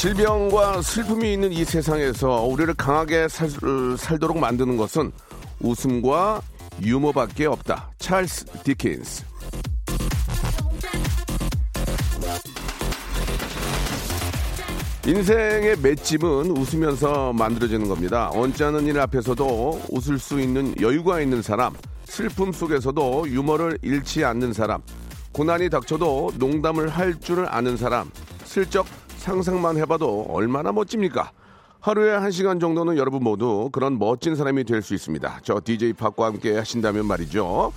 [0.00, 3.50] 질병과 슬픔이 있는 이 세상에서 우리를 강하게 살,
[3.98, 5.12] 살도록 만드는 것은
[5.60, 6.40] 웃음과
[6.80, 9.24] 유머밖에 없다 찰스 디킨스
[15.06, 18.30] 인생의 맷집은 웃으면서 만들어지는 겁니다.
[18.32, 21.74] 언짢은 일 앞에서도 웃을 수 있는 여유가 있는 사람,
[22.06, 24.80] 슬픔 속에서도 유머를 잃지 않는 사람,
[25.32, 28.10] 고난이 닥쳐도 농담을 할 줄을 아는 사람,
[28.44, 28.86] 슬쩍
[29.20, 31.30] 상상만 해봐도 얼마나 멋집니까?
[31.80, 35.40] 하루에 한 시간 정도는 여러분 모두 그런 멋진 사람이 될 수 있습니다.
[35.44, 37.72] 저 DJ 팝과 함께 하신다면 말이죠.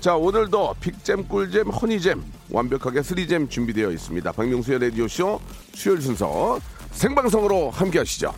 [0.00, 4.32] 자, 오늘도 빅잼, 꿀잼, 허니잼, 완벽하게 스리잼 준비되어 있습니다.
[4.32, 5.40] 박명수의 라디오쇼
[5.74, 6.58] 수요일 순서
[6.92, 8.32] 생방송으로 함께 하시죠.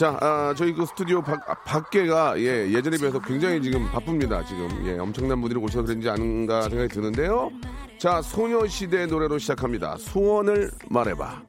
[0.00, 4.42] 자, 아, 저희 그 스튜디오 밖, 아, 밖에가 예, 예전에 비해서 굉장히 지금 바쁩니다.
[4.46, 7.50] 지금 예, 엄청난 분들이 오셔서 그런지 아닌가 생각이 드는데요.
[7.98, 9.98] 자, 소녀시대 노래로 시작합니다.
[9.98, 11.42] 소원을 말해봐.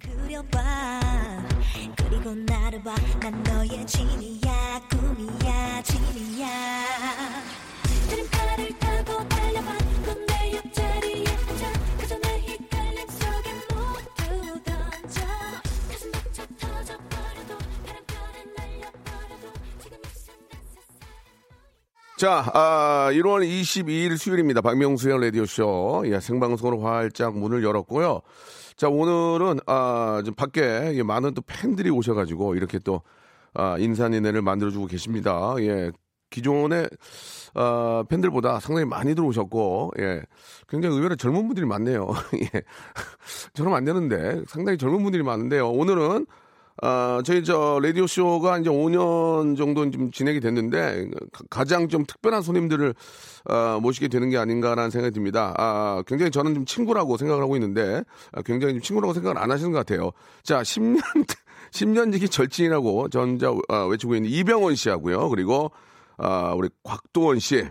[1.95, 6.47] 그리고 나를 봐 난 너의 진이야 꿈이야 진이야
[22.21, 24.61] 자, 아, 1월 22일 수요일입니다.
[24.61, 26.03] 박명수의 라디오쇼.
[26.05, 28.21] 예, 생방송으로 활짝 문을 열었고요.
[28.75, 33.01] 자, 오늘은, 아, 좀 밖에 예, 많은 또 팬들이 오셔가지고 이렇게 또,
[33.55, 35.55] 아, 인산인해를 만들어주고 계십니다.
[35.61, 35.89] 예.
[36.29, 36.91] 기존의,
[37.55, 40.21] 아, 팬들보다 상당히 많이들 오셨고, 예.
[40.69, 42.07] 굉장히 의외로 젊은 분들이 많네요.
[42.53, 42.61] 예.
[43.53, 45.71] 저러면 안 되는데, 상당히 젊은 분들이 많은데요.
[45.71, 46.27] 오늘은,
[46.83, 52.41] 아, 저희 저 라디오 쇼가 이제 5년 정도 좀 진행이 됐는데 가- 가장 좀 특별한
[52.41, 52.95] 손님들을
[53.45, 55.53] 아, 모시게 되는 게 아닌가라는 생각이 듭니다.
[55.57, 59.71] 아, 굉장히 저는 좀 친구라고 생각을 하고 있는데 아, 굉장히 좀 친구라고 생각을 안 하시는
[59.71, 60.11] 것 같아요.
[60.43, 60.99] 자, 10년
[61.71, 65.29] 10년 지기 절친이라고 전자 아, 외치고 있는 이병헌 씨하고요.
[65.29, 65.71] 그리고
[66.17, 67.63] 아, 우리 곽도원 씨,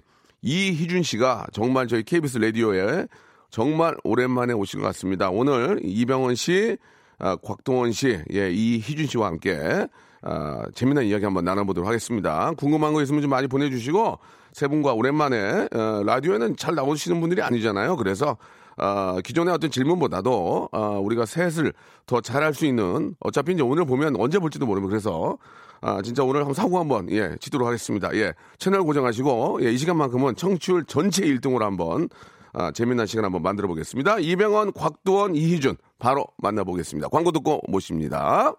[0.43, 3.06] 이희준 씨가 정말 저희 KBS 라디오에
[3.50, 5.31] 정말 오랜만에 오신 것 같습니다.
[5.31, 6.76] 오늘 이병헌 씨,
[7.20, 9.86] 아, 곽동원 씨, 예, 이희준 씨와 함께
[10.22, 12.53] 아, 재미난 이야기 한번 나눠보도록 하겠습니다.
[12.56, 14.19] 궁금한 거 있으면 좀 많이 보내주시고
[14.53, 17.97] 세 분과 오랜만에 어, 라디오에는 잘 나오시는 분들이 아니잖아요.
[17.97, 18.36] 그래서
[18.76, 21.72] 아, 기존의 어떤 질문보다도 아, 우리가 셋을
[22.06, 25.37] 더 잘할 수 있는 어차피 이제 오늘 보면 언제 볼지도 모르면 그래서
[25.82, 28.14] 아, 진짜 오늘 한번 사고 한번 예 치도록 하겠습니다.
[28.14, 32.08] 예 채널 고정하시고 예, 이 시간만큼은 청취율 전체 1등으로 한번
[32.52, 34.19] 아, 재미난 시간 한번 만들어 보겠습니다.
[34.19, 37.09] 이병헌, 곽도원, 이희준 바로 만나보겠습니다.
[37.09, 38.53] 광고 듣고 모십니다.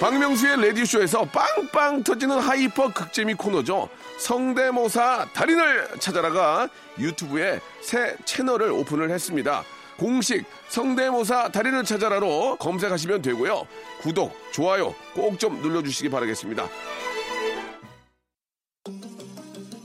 [0.00, 3.88] 박명수의 라디오쇼에서 빵빵 터지는 hyper 극재미 코너죠.
[4.18, 9.62] 성대모사 달인을 찾아라가 유튜브에 새 채널을 오픈을 했습니다.
[9.98, 13.66] 공식 성대모사 달인을 찾아라로 검색하시면 되고요.
[14.00, 16.66] 구독, 좋아요 꼭 좀 눌러주시기 바라겠습니다.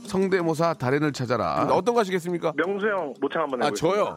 [0.06, 1.66] 성대모사 달인을 찾아라.
[1.72, 2.52] 어떤 거 하시겠습니까?
[2.56, 3.92] 명수 형 모창 한번 아, 해보세요.
[3.92, 4.16] 저요.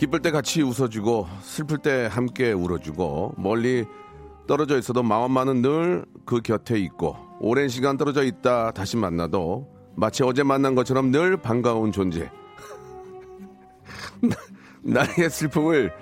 [0.00, 3.84] 기쁠 때 같이 웃어주고 슬플 때 함께 울어주고 멀리
[4.46, 10.42] 떨어져 있어도 마음만은 늘 그 곁에 있고 오랜 시간 떨어져 있다 다시 만나도 마치 어제
[10.42, 12.30] 만난 것처럼 늘 반가운 존재.
[14.80, 15.92] 나의 슬픔을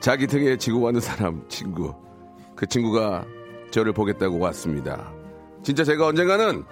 [0.00, 1.94] 자기 등에 지고 가는 사람 친구.
[2.56, 3.24] 그 친구가
[3.70, 5.12] 저를 보겠다고 왔습니다.
[5.62, 6.64] 진짜 제가 언젠가는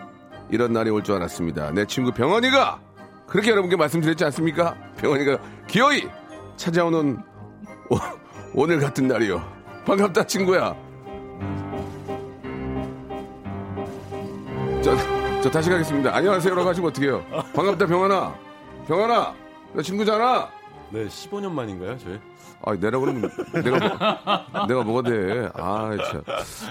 [0.50, 1.70] 이런 날이 올 줄 알았습니다.
[1.70, 2.80] 내 친구 병원이가
[3.28, 4.74] 그렇게 여러분께 말씀드렸지 않습니까?
[4.96, 5.38] 병원이가
[5.68, 6.08] 기어이
[6.62, 7.18] 찾아오는
[8.54, 9.42] 오, 늘 같은 날이요.
[9.84, 10.76] 반갑다 친구야.
[14.80, 14.96] 저,
[15.42, 16.14] 저 다시 가겠습니다.
[16.14, 17.24] 안녕하세요라고 하시면 어떡해요.
[17.52, 18.32] 반갑다 병원아.
[18.86, 19.34] 병원아.
[19.72, 20.50] 나 친구잖아.
[20.90, 22.20] 네, 15년 만인가요, 저희?
[22.64, 25.48] 아, 내라 그러면 내가 뭐, 내가 뭐가 돼?
[25.54, 26.22] 아, 참.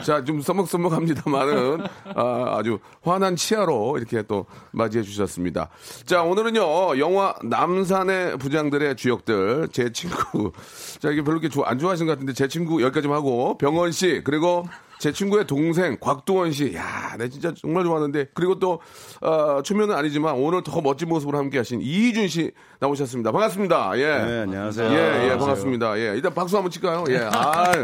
[0.04, 1.82] 자, 좀 써먹써먹합니다만은
[2.16, 5.70] 아, 아주 환한 치아로 이렇게 또 맞이해 주셨습니다.
[6.06, 10.52] 자, 오늘은요 영화 남산의 부장들의 주역들 제 친구.
[11.00, 14.66] 자, 이게 별로 이렇게 안 좋아하시는 것 같은데 제 친구 여기까지만 하고 병원 씨 그리고
[15.02, 18.80] 제 친구의 동생 곽도원 씨, 야, 내 진짜 정말 좋아하는데 그리고 또
[19.20, 23.32] 어, 초면은 아니지만 오늘 더 멋진 모습으로 함께하신 이준 씨 나오셨습니다.
[23.32, 23.98] 반갑습니다.
[23.98, 24.90] 예, 네, 안녕하세요.
[24.92, 25.38] 예, 예, 안녕하세요.
[25.40, 25.98] 반갑습니다.
[25.98, 27.06] 예, 일단 박수 한번 칠까요?
[27.10, 27.84] 예, 아,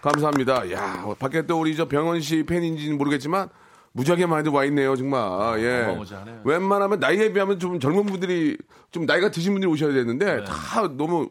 [0.00, 0.72] 감사합니다.
[0.72, 3.50] 야, 밖에 또 우리 저 병원 씨 팬인지는 모르겠지만
[3.92, 5.20] 무지하게 많이들 와 있네요, 정말.
[5.62, 5.82] 예.
[5.90, 6.40] 어마어마하네요.
[6.42, 8.56] 웬만하면 나이에 비하면 좀 젊은 분들이
[8.90, 9.96] 좀 나이가 드신 분들이 오셔야 네.
[9.96, 11.28] 되는데 다 너무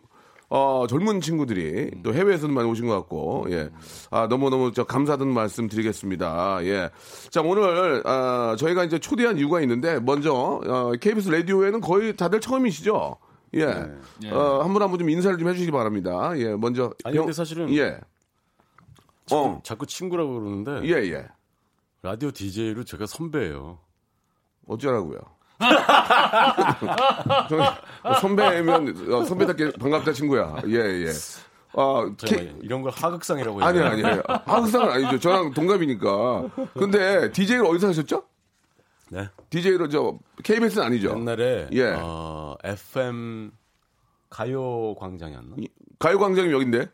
[0.50, 3.70] 어, 젊은 친구들이 또 해외에서도 많이 오신 것 같고, 예.
[4.12, 6.64] 아, 너무너무 저 감사하다는 말씀 드리겠습니다.
[6.66, 6.90] 예.
[7.32, 13.18] 자, 오늘, 아, 저희가 이제 초대한 이유가 있는데, 먼저, 어, KBS 라디오에는 거의 다들 처음이시죠?
[13.56, 13.64] 예.
[14.32, 16.32] 어, 한 분 한 분 좀 인사를 좀 해주시기 바랍니다.
[16.38, 16.94] 예, 먼저.
[17.04, 18.00] 아니, 근데 사실은 예.
[19.32, 21.26] 어, 자꾸 친구라고 그러는데 예, 예.
[22.04, 23.80] 라디오 DJ로 제가 선배예요.
[24.68, 25.18] 어쩌라고요?
[28.06, 30.56] 저, 선배면 어, 선배답게 반갑다 친구야.
[30.68, 30.76] 예
[31.06, 31.10] 예.
[31.78, 33.88] 아 K- 이런 걸 하극상이라고 아니 해요.
[33.88, 34.24] 아니에요.
[34.46, 35.20] 항상은 아니죠.
[35.20, 36.50] 저랑 동갑이니까.
[36.74, 38.24] 근데 DJ를 어디서 하셨죠?
[39.10, 39.30] 네.
[39.50, 41.12] DJ로 저 KBS는 아니죠.
[41.18, 41.94] 옛날에 예.
[41.98, 43.52] 어, FM
[44.30, 45.56] 가요 광장이었나?
[46.00, 46.88] 가요 광장이 여긴데.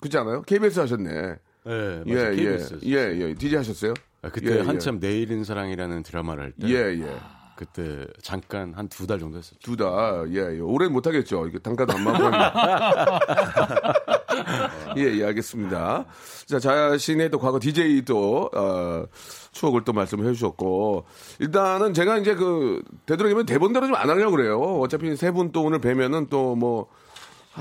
[0.00, 0.42] 그렇지 않아요?
[0.42, 1.10] KBS 하셨네.
[1.12, 2.30] 네, 예, 맞아요.
[2.32, 2.74] 예, KBS.
[2.74, 2.80] 였어요.
[2.84, 3.34] 예, 예.
[3.34, 3.92] DJ 하셨어요?
[4.22, 7.16] 아, 그때 예, 한참 내일인 사랑이라는 드라마를 할 때 예, 예.
[7.60, 9.58] 그때 잠깐 한 두 달 정도 했었죠.
[9.62, 9.86] 두 달,
[10.32, 10.60] 예, 예.
[10.60, 11.46] 오래 못 하겠죠.
[11.46, 12.24] 이게 단가도 안 맞고.
[14.96, 16.06] 예, 예, 알겠습니다.
[16.46, 19.04] 자, 자신의 또 과거 DJ 또, 어,
[19.52, 21.04] 추억을 또 말씀해 주셨고,
[21.38, 24.58] 일단은 제가 이제 그, 되도록이면 대본대로 좀 안 하려고 그래요.
[24.80, 26.86] 어차피 세 분 또 오늘 뵈면은 또 뭐,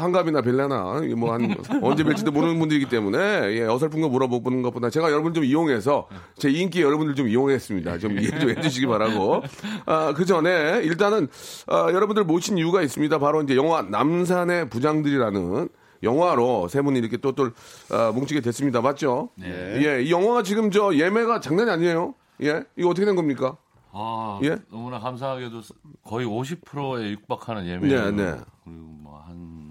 [0.02, 3.18] 한갑이나 벨라나 뭐 한 언제 뵐지도 모르는 분들이기 때문에
[3.58, 6.08] 예, 어설픈 거 물어보는 것보다 제가 여러분 좀 이용해서
[6.38, 7.98] 제 인기 여러분들 좀 이용했습니다.
[8.00, 9.44] 좀 이해 좀 해주시기 바라고.
[9.86, 11.28] 아, 그 전에 일단은
[11.68, 13.20] 아, 여러분들 모신 이유가 있습니다.
[13.20, 15.70] 바로 이제 영화 남산의 부장들이라는
[16.02, 17.50] 영화로 세 분이 이렇게 또또
[17.92, 18.82] 아, 뭉치게 됐습니다.
[18.82, 19.30] 맞죠?
[19.44, 22.16] 예, 이 영화가 지금 저 예매가 장난이 아니에요.
[22.42, 23.58] 예, 이거 어떻게 된 겁니까?
[23.92, 24.56] 아, 예?
[24.72, 25.62] 너무나 감사하게도
[26.04, 27.88] 거의 50%에 육박하는 예매.
[27.88, 28.36] 네, 네.
[28.64, 29.69] 그리고 뭐한 지금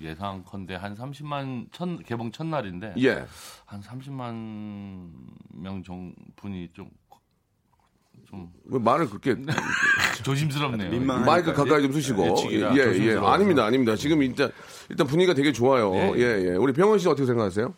[0.00, 3.24] 예상컨대 한 30만 첫 개봉 첫날인데 예,
[3.64, 5.10] 한 30만
[5.52, 6.88] 명 정 분이 좀
[8.28, 9.36] 좀왜 말을 그렇게
[10.24, 11.00] 조심스럽네요.
[11.00, 12.26] 마이크 가까이 좀 쓰시고.
[12.30, 12.84] 예측이라 예, 예.
[12.84, 13.32] 조심스러워서.
[13.32, 13.94] 아닙니다, 아닙니다.
[13.94, 14.50] 지금 일단,
[14.88, 15.94] 일단 분위기가 되게 좋아요.
[16.16, 16.56] 예, 예.
[16.56, 17.72] 우리 병원 씨 어떻게 생각하세요?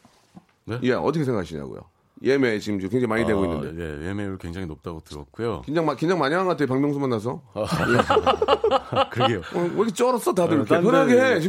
[0.64, 0.78] 네?
[0.84, 1.80] 예, 어떻게 생각하시냐고요?
[2.22, 3.82] 예매 지금 굉장히 많이 되고 어, 있는데.
[4.04, 5.62] 예, 예매율 굉장히 높다고 들었고요.
[5.64, 7.42] 긴장, 마- 긴장 많이 한 것 같아요, 박명수 만나서.
[9.10, 9.38] 그러게요.
[9.54, 10.60] 어, 왜 이렇게 쩔었어, 다들.
[10.60, 11.40] 어, 딴 편하게 데, 해, 딴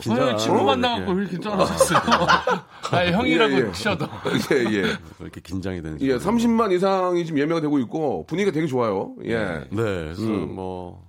[0.00, 0.16] 지금.
[0.18, 1.98] 아니, 안 친구 만나갖고 왜 이렇게 쩔어졌어요?
[2.92, 3.72] 아, 형이라고 예, 예.
[3.72, 4.06] 치셔도.
[4.52, 4.82] 예, 예.
[4.82, 6.06] 왜 이렇게 긴장이 되는지.
[6.10, 9.14] 예, 30만 이상이 지금 예매가 되고 있고, 분위기가 되게 좋아요.
[9.24, 9.38] 예.
[9.38, 11.08] 네, 그래서 뭐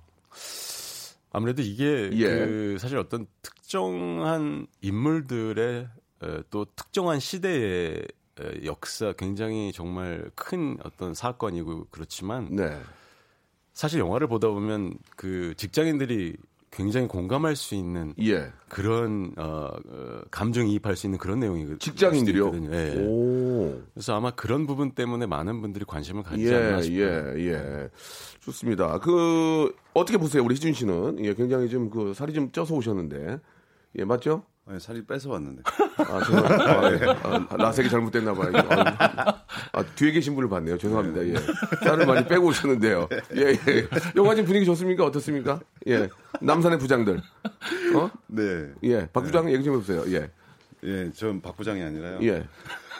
[1.32, 2.24] 아무래도 이게 예.
[2.28, 5.88] 그 사실 어떤 특정한 인물들의
[6.24, 8.02] 에, 또 특정한 시대의 에,
[8.64, 12.80] 역사 굉장히 정말 큰 어떤 사건이고 그렇지만 네.
[13.72, 16.36] 사실 영화를 보다 보면 그 직장인들이
[16.70, 18.50] 굉장히 공감할 수 있는 예.
[18.70, 22.52] 그런 어, 어, 감정이입할 수 있는 그런 내용이 직장인들이요.
[22.72, 22.96] 예.
[23.06, 23.82] 오.
[23.92, 27.38] 그래서 아마 그런 부분 때문에 많은 분들이 관심을 갖지 예, 않나 싶어요.
[27.38, 27.88] 예, 예.
[28.40, 28.98] 좋습니다.
[29.00, 31.22] 그 어떻게 보세요, 우리 희준 씨는?
[31.22, 33.38] 예, 굉장히 좀 그 살이 좀 쪄서 오셨는데,
[33.98, 34.42] 예, 맞죠?
[34.64, 35.62] 아니, 살이 뺏어 왔는데.
[35.96, 36.38] 아, 제가
[36.86, 36.98] 아, 예.
[37.50, 38.52] 아, 라섹이 잘못됐나 봐요.
[38.54, 39.42] 아,
[39.72, 40.78] 아, 뒤에 계신 분을 봤네요.
[40.78, 41.26] 죄송합니다.
[41.26, 41.34] 예.
[41.84, 43.08] 살을 많이 빼고 오셨는데요.
[43.36, 43.88] 예, 예.
[44.14, 45.04] 영화 지금 분위기 좋습니까?
[45.04, 45.60] 어떻습니까?
[45.88, 46.08] 예.
[46.40, 47.20] 남산의 부장들.
[47.96, 48.10] 어?
[48.28, 48.68] 네.
[48.84, 49.06] 예.
[49.12, 50.04] 박 부장 얘기 좀 해보세요.
[50.14, 50.30] 예.
[50.84, 52.18] 예, 전박 부장이 아니라요.
[52.22, 52.44] 예.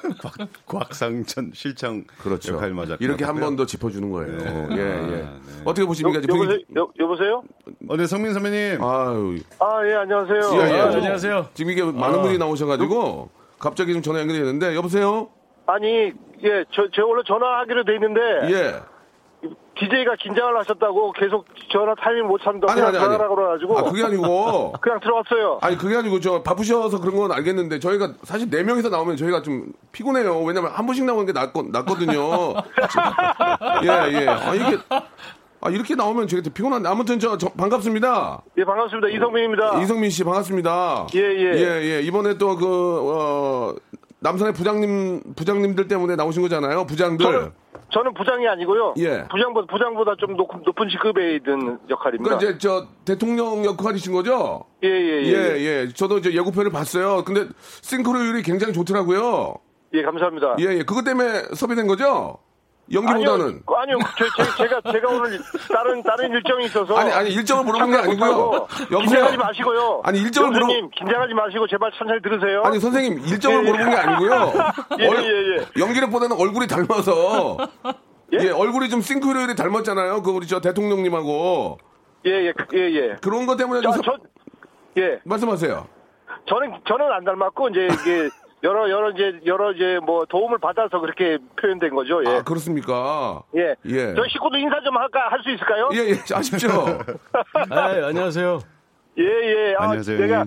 [0.21, 0.35] 곽,
[0.67, 2.55] 곽상천 실장 그렇죠.
[2.55, 4.37] 역할 맞았고 이렇게 한 번 더 짚어주는 거예요.
[4.37, 4.77] 네.
[4.77, 5.23] 예, 예.
[5.23, 5.62] 아, 네.
[5.65, 6.21] 어떻게 보십니까?
[6.21, 6.59] 지금 여보세요?
[6.77, 7.43] 여, 여보세요?
[7.89, 8.83] 어, 네, 성민 선배님.
[8.83, 10.41] 아유, 아, 예, 안녕하세요.
[10.55, 10.81] 예, 예.
[10.81, 11.49] 아, 안녕하세요.
[11.55, 15.29] 지금 이게 많은 분이 나오셔가지고 갑자기 좀 전화 연결이 되는데 여보세요?
[15.67, 15.87] 아니,
[16.43, 18.21] 예, 저, 제가 원래 전화하기로 돼 있는데,
[18.53, 18.81] 예.
[19.75, 23.05] DJ가 긴장을 하셨다고 계속 전화 타이밍 못 찾는다고 아니 아니 아니.
[23.05, 24.73] 전화라고 그래가지고, 아 그게 아니고.
[24.81, 25.59] 그냥 들어왔어요.
[25.61, 29.73] 아니 그게 아니고 저 바쁘셔서 그런 건 알겠는데 저희가 사실 네 명이서 나오면 저희가 좀
[29.91, 30.43] 피곤해요.
[30.43, 32.13] 왜냐면 한 분씩 나오는 게 낫거, 낫거든요.
[33.83, 34.29] 예 예.
[34.29, 34.79] 아 이게
[35.65, 38.43] 아 이렇게 나오면 저희 피곤한데 아무튼 저, 저 반갑습니다.
[38.59, 39.09] 예, 반갑습니다.
[39.09, 39.81] 이성민입니다.
[39.83, 41.07] 이성민 씨 반갑습니다.
[41.15, 41.53] 예, 예.
[41.55, 42.01] 예, 예.
[42.03, 43.75] 이번에 또 그, 어,
[44.19, 46.85] 남산의 부장님, 부장님들 때문에 나오신 거잖아요.
[46.87, 47.25] 부장들.
[47.25, 47.53] 저는,
[47.93, 48.95] 저는 부장이 아니고요.
[48.99, 49.25] 예.
[49.29, 52.37] 부장보다, 부장보다 좀 높, 높은 직급에 있는 역할입니다.
[52.37, 54.65] 그러니까 이제 저 대통령 역할이신 거죠?
[54.83, 55.33] 예, 예, 예.
[55.33, 55.89] 예, 예.
[55.95, 57.23] 저도 이제 예고편을 봤어요.
[57.25, 57.47] 근데
[57.83, 59.57] 싱크로율이 굉장히 좋더라고요.
[59.95, 60.57] 예, 감사합니다.
[60.61, 60.83] 예, 예.
[60.83, 62.39] 그것 때문에 섭외된 거죠?
[62.93, 63.45] 연기보다는.
[63.47, 63.99] 아니요, 아니요.
[64.19, 65.41] 제, 제, 제가, 제가 오늘
[65.73, 66.95] 다른, 다른 일정이 있어서.
[66.97, 68.31] 아니, 아니, 일정을 물어본 게 아니고요.
[68.33, 68.99] 여보세요?
[69.01, 70.01] 긴장하지 마시고요.
[70.05, 72.63] 아니, 일정을 물어- 교수님, 긴장하지 마시고 제발 천천히 들으세요.
[72.65, 73.71] 아니, 선생님, 일정을 예, 예.
[73.73, 74.53] 물어본 게 아니고요.
[75.01, 75.81] 예, 예, 예.
[75.81, 77.57] 연기력보다는 얼굴이 닮아서.
[78.35, 78.39] 예?
[78.47, 80.23] 예, 얼굴이 좀 싱크로율이 닮았잖아요.
[80.23, 81.79] 그 우리 저 대통령님하고.
[82.27, 83.17] 예, 예, 예, 예.
[83.23, 84.03] 그런 것 때문에 저, 좀.
[84.03, 84.17] 섭-
[84.97, 85.21] 저, 예.
[85.25, 85.87] 말씀하세요.
[86.49, 88.29] 저는, 저는 안 닮았고, 이제 이게,
[88.64, 92.28] 여러, 여러, 이제, 여러, 이제, 뭐, 도움을 받아서 그렇게 표현된 거죠, 예.
[92.37, 93.42] 아, 그렇습니까?
[93.57, 93.75] 예.
[93.87, 94.14] 예.
[94.14, 95.88] 저희 식구도 인사 좀 할까, 할 수 있을까요?
[95.95, 96.69] 예, 예, 아십시오.
[97.71, 98.61] 아, 안녕하세요.
[99.19, 99.75] 예, 예.
[99.78, 100.45] 아, 안녕하세요, 내가.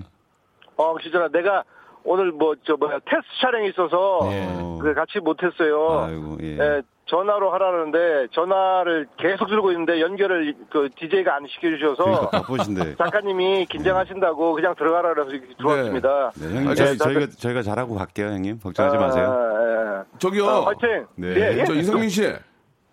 [0.78, 1.62] 어, 진짜 내가
[2.04, 4.48] 오늘 뭐, 저, 뭐야, 테스트 촬영이 있어서, 예.
[4.80, 6.06] 그 같이 못 했어요.
[6.08, 6.56] 아이고, 예.
[6.58, 12.96] 예, 전화로 하라는데, 전화를 계속 들고 있는데, 연결을 그 DJ가 안 시켜주셔서, 그러니까 바쁘신데.
[12.98, 16.30] 작가님이 긴장하신다고 그냥 들어가라 그래서 이렇게 들어왔습니다.
[16.34, 18.58] 네, 형님, 아, 저희, 저- 저희가, 저희가 잘하고 갈게요, 형님.
[18.60, 19.36] 걱정하지 마세요.
[19.38, 20.18] 아, 예.
[20.18, 20.48] 저기요.
[20.48, 21.06] 아, 화이팅!
[21.16, 21.28] 네.
[21.28, 21.64] 예, 예.
[21.64, 22.32] 저 이성민 씨.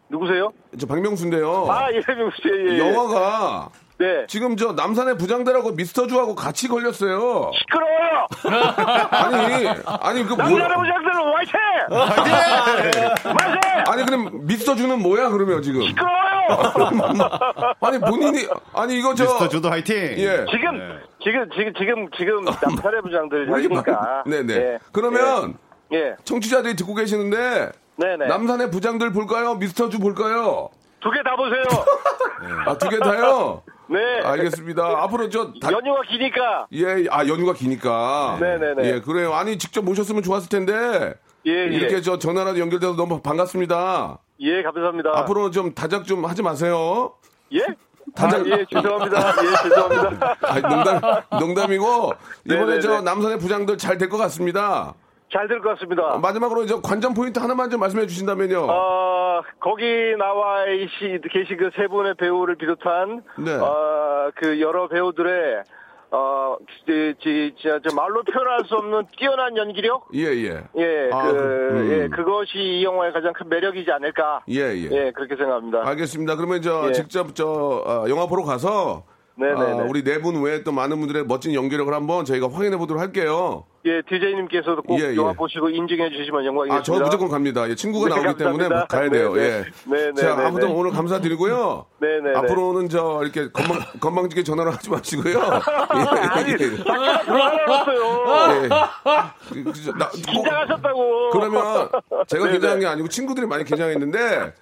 [0.09, 0.51] 누구세요?
[0.79, 1.65] 저 박명수인데요.
[1.71, 2.79] 아, 예, 명수 씨, 예, 예.
[2.79, 4.25] 영화가 네.
[4.27, 7.49] 지금 저 남산의 부장들하고 미스터 주하고 같이 걸렸어요.
[7.53, 8.27] 시끄러워요!
[9.09, 9.67] 아니,
[10.01, 10.43] 아니 그 뭐?
[10.43, 11.03] 남자의 부장
[11.89, 13.09] 화이팅!
[13.23, 13.83] 화이팅!
[13.87, 15.81] 아니 그럼 미스터 주는 뭐야 그러면 지금?
[15.83, 17.73] 시끄러워요!
[17.81, 19.95] 아니 본인이 아니 이거 저 미스터 주도 화이팅!
[19.95, 20.45] 예.
[20.51, 23.91] 지금, 지금, 지금, 지금, 지금, 남편의 부장들 왜 이렇게 자리니까.
[23.91, 24.53] 많- 네네.
[24.55, 24.79] 예.
[24.91, 25.57] 그러면
[25.93, 26.15] 예.
[26.23, 28.25] 청취자들이 듣고 계시는데 네네.
[28.27, 29.55] 남산의 부장들 볼까요?
[29.55, 30.69] 미스터 주 볼까요?
[31.01, 31.63] 두 개 다 보세요.
[32.65, 33.61] 아 두 개 다요?
[33.87, 33.99] 네.
[34.23, 34.83] 알겠습니다.
[35.03, 36.65] 앞으로 저 다, 연휴가 기니까.
[36.71, 38.37] 예, 아 연휴가 기니까.
[38.39, 38.83] 네네네.
[38.85, 39.33] 예, 그래요.
[39.33, 41.13] 아니 직접 모셨으면 좋았을 텐데.
[41.45, 41.65] 예, 예.
[41.75, 44.19] 이렇게 저 전화라도 연결돼서 너무 반갑습니다.
[44.41, 45.11] 예, 감사합니다.
[45.15, 47.13] 앞으로 좀 다작 좀 하지 마세요.
[47.53, 47.59] 예?
[48.15, 49.17] 다작- 아, 예, 죄송합니다.
[49.29, 50.37] 예, 죄송합니다.
[50.43, 51.01] 아, 농담,
[51.39, 52.13] 농담이고
[52.45, 52.79] 이번에 네네네.
[52.81, 54.93] 저 남산의 부장들 잘 될 것 같습니다.
[55.31, 56.17] 잘 될 것 같습니다.
[56.17, 58.67] 마지막으로 저 관전 포인트 하나만 좀 말씀해 주신다면요.
[58.69, 59.83] 어, 거기
[60.17, 63.53] 나와 계시, 계신 그 세 분의 배우를 비롯한, 네.
[63.55, 65.63] 어, 그 여러 배우들의,
[66.15, 66.55] 어,
[66.85, 70.09] 지, 지, 지, 저 말로 표현할 수 없는 뛰어난 연기력?
[70.13, 70.63] 예, 예.
[70.77, 71.89] 예, 아, 그, 음.
[71.91, 74.43] 예, 그것이 이 영화의 가장 큰 매력이지 않을까.
[74.49, 74.89] 예, 예.
[74.91, 75.81] 예, 그렇게 생각합니다.
[75.87, 76.35] 알겠습니다.
[76.35, 76.91] 그러면 저 예.
[76.91, 79.05] 직접 저 어, 영화 보러 가서
[79.35, 79.79] 네네네.
[79.81, 83.65] 아, 우리 네 분 외에 또 많은 분들의 멋진 연기력을 한번 저희가 확인해 보도록 할게요.
[83.85, 85.15] 예, DJ님께서도 꼭 예, 예.
[85.15, 86.75] 영화 보시고 인증해 주시면 영광이겠습니다.
[86.79, 87.69] 아, 저 무조건 갑니다.
[87.69, 88.75] 예, 친구가 네, 나오기 때문에 감사합니다.
[88.75, 89.33] 뭐 가야 돼요.
[89.33, 89.47] 네, 예.
[89.49, 89.63] 네.
[89.85, 90.73] 네, 네, 자, 네, 아무튼 네.
[90.73, 91.85] 오늘 감사드리고요.
[91.99, 92.37] 네, 네, 네.
[92.37, 95.37] 앞으로는 저 이렇게 건방, 건방지게 전화를 하지 마시고요.
[95.89, 96.63] 아니, 예, 예.
[96.63, 96.69] 예.
[99.49, 101.29] 그, 그, 나- 긴장하셨다고.
[101.31, 101.89] 그러면
[102.27, 102.85] 제가 네, 긴장한 네.
[102.85, 104.53] 게 아니고 친구들이 많이 긴장했는데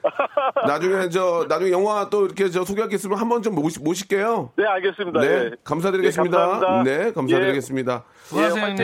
[0.66, 4.54] 나중에 저 나중에 영화 또 이렇게 저 소개할 게 있으면 한번 좀 모시, 모실게요.
[4.58, 5.22] 네, 알겠습니다.
[5.22, 5.52] 네, 예.
[5.64, 6.84] 감사드리겠습니다.
[6.84, 8.04] 네, 감사드리겠습니다.
[8.32, 8.78] 수고하세요, 형님.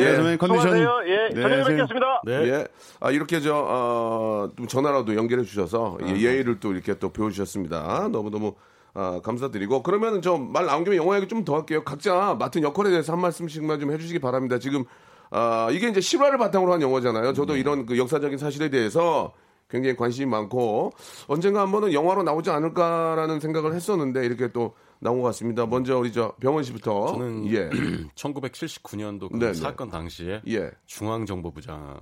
[0.00, 0.04] 예.
[0.04, 0.62] 네, 선배님 컨디션.
[0.62, 0.90] 수고하세요.
[1.06, 1.76] 예, 네, 저녁에 선생님.
[1.86, 2.22] 뵙겠습니다.
[2.24, 2.32] 네.
[2.48, 2.66] 예.
[3.00, 8.08] 아, 이렇게 저, 어, 좀 전화라도 연결해 주셔서 예, 예의를 또 이렇게 또 배워주셨습니다.
[8.12, 8.54] 너무너무
[8.94, 9.82] 아, 감사드리고.
[9.82, 11.82] 그러면 좀 말 나온 김에 영화 얘기 좀 더 할게요.
[11.84, 14.58] 각자 맡은 역할에 대해서 한 말씀씩만 좀 해주시기 바랍니다.
[14.58, 14.84] 지금,
[15.30, 17.32] 아, 이게 이제 실화를 바탕으로 한 영화잖아요.
[17.32, 19.32] 저도 이런 그 역사적인 사실에 대해서
[19.70, 20.92] 굉장히 관심이 많고
[21.28, 25.66] 언젠가 한 번은 영화로 나오지 않을까라는 생각을 했었는데 이렇게 또 나온 것 같습니다.
[25.66, 27.08] 먼저 우리 저 병원 씨부터.
[27.08, 27.68] 저는 예.
[28.14, 29.54] 1979년도 그 네네.
[29.54, 30.70] 사건 당시에 예.
[30.86, 31.98] 중앙정보부장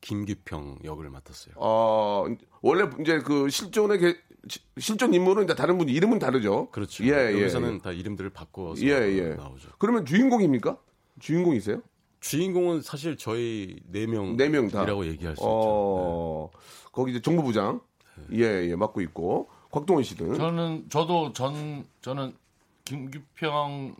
[0.00, 1.54] 김기평 역을 맡았어요.
[1.58, 2.24] 어,
[2.62, 4.16] 원래 이제 그 실존의 게,
[4.48, 6.70] 시- 실존 인물은 이제 다른 분 이름은 다르죠.
[6.70, 7.04] 그렇죠.
[7.04, 7.32] 예, 예.
[7.34, 7.78] 여기서는 예.
[7.80, 9.34] 다 이름들을 바꿔서 예, 예.
[9.34, 9.68] 나오죠.
[9.78, 10.78] 그러면 주인공입니까?
[11.20, 11.82] 주인공이세요?
[12.20, 14.84] 주인공은 사실 저희 네 명, 네명 다.
[14.84, 15.46] 이라고 얘기할 수 있죠.
[15.50, 16.50] 어,
[16.92, 17.80] 거기 이제 정보부장.
[18.30, 18.38] 네.
[18.40, 19.50] 예, 예, 맡고 있고.
[19.70, 20.34] 곽동원 씨는.
[20.34, 22.34] 저는 저도 전 저는
[22.84, 23.94] 김규평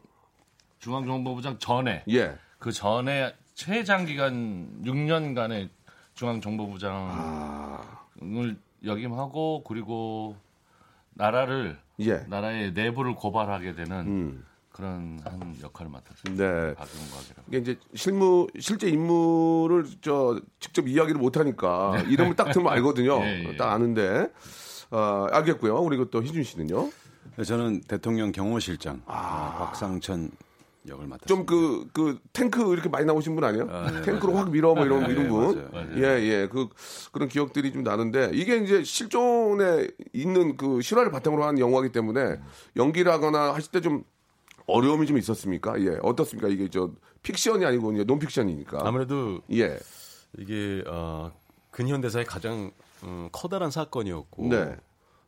[0.80, 2.36] 중앙정보부장 전에 예.
[2.58, 5.68] 그 전에 최장 기간 6년간의
[6.14, 8.04] 중앙정보부장을 아.
[8.84, 10.36] 역임하고 그리고
[11.14, 12.24] 나라를 예.
[12.28, 14.44] 나라의 내부를 고발하게 되는 음.
[14.70, 16.36] 그런 한 역할을 맡았어요.
[16.36, 16.74] 네.
[16.74, 17.42] 박용박이라고.
[17.48, 23.18] 이게 이제 실무 실제 인물을 저 직접 이야기를 못 하니까 이름을 딱 들으면 알거든요.
[23.18, 23.42] 네.
[23.44, 23.56] 예, 예.
[23.56, 24.28] 딱 아는데.
[24.90, 25.76] 어, 알겠고요.
[25.78, 26.90] 우리 또 희준 씨는요.
[27.36, 30.30] 네, 저는 대통령 경호실장 아, 곽상천
[30.88, 31.26] 역을 맡았습니다.
[31.52, 33.68] 좀그그 탱크 이렇게 많이 나오신 분 아니에요?
[33.70, 35.70] 아, 네, 탱크로 확 밀어 뭐 이런 네, 이런 분.
[35.72, 35.88] 맞아요.
[35.96, 36.48] 예, 예.
[36.50, 36.68] 그
[37.12, 42.40] 그런 기억들이 좀 나는데 이게 이제 실존에 있는 그 실화를 바탕으로 한 영화이기 때문에
[42.76, 44.04] 연기를 하거나 하실 때 좀
[44.70, 45.80] 어려움이 좀 있었습니까?
[45.80, 45.98] 예.
[46.02, 46.48] 어떻습니까?
[46.48, 46.90] 이게 저
[47.22, 48.80] 픽션이 아니고 이제 논픽션이니까.
[48.82, 49.78] 아무래도 예.
[50.38, 51.32] 이게 어,
[51.70, 52.70] 근현대사의 가장
[53.04, 54.76] 음, 커다란 사건이었고 네.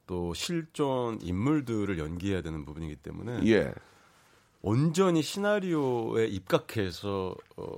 [0.07, 3.73] 또 실존 인물들을 연기해야 되는 부분이기 때문에 예.
[4.63, 7.73] 온전히 시나리오에 입각해서 어,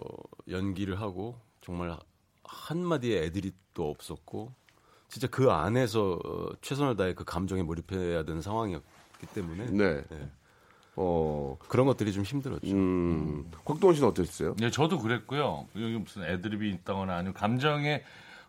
[0.49, 1.97] 연기를 하고 정말
[2.43, 4.53] 한 마디의 애드립도 없었고
[5.09, 10.03] 진짜 그 안에서 어, 최선을 다해 그 감정에 몰입해야 되는 상황이었기 때문에 네.
[10.09, 10.31] 네.
[10.97, 11.57] 어.
[11.69, 12.67] 그런 것들이 좀 힘들었죠.
[12.67, 13.51] 음.
[13.65, 14.57] 곽동원 씨는 어땠어요?
[14.59, 15.69] 네, 저도 그랬고요.
[15.77, 18.03] 여기 무슨 애드립이 있다거나 아니면 감정에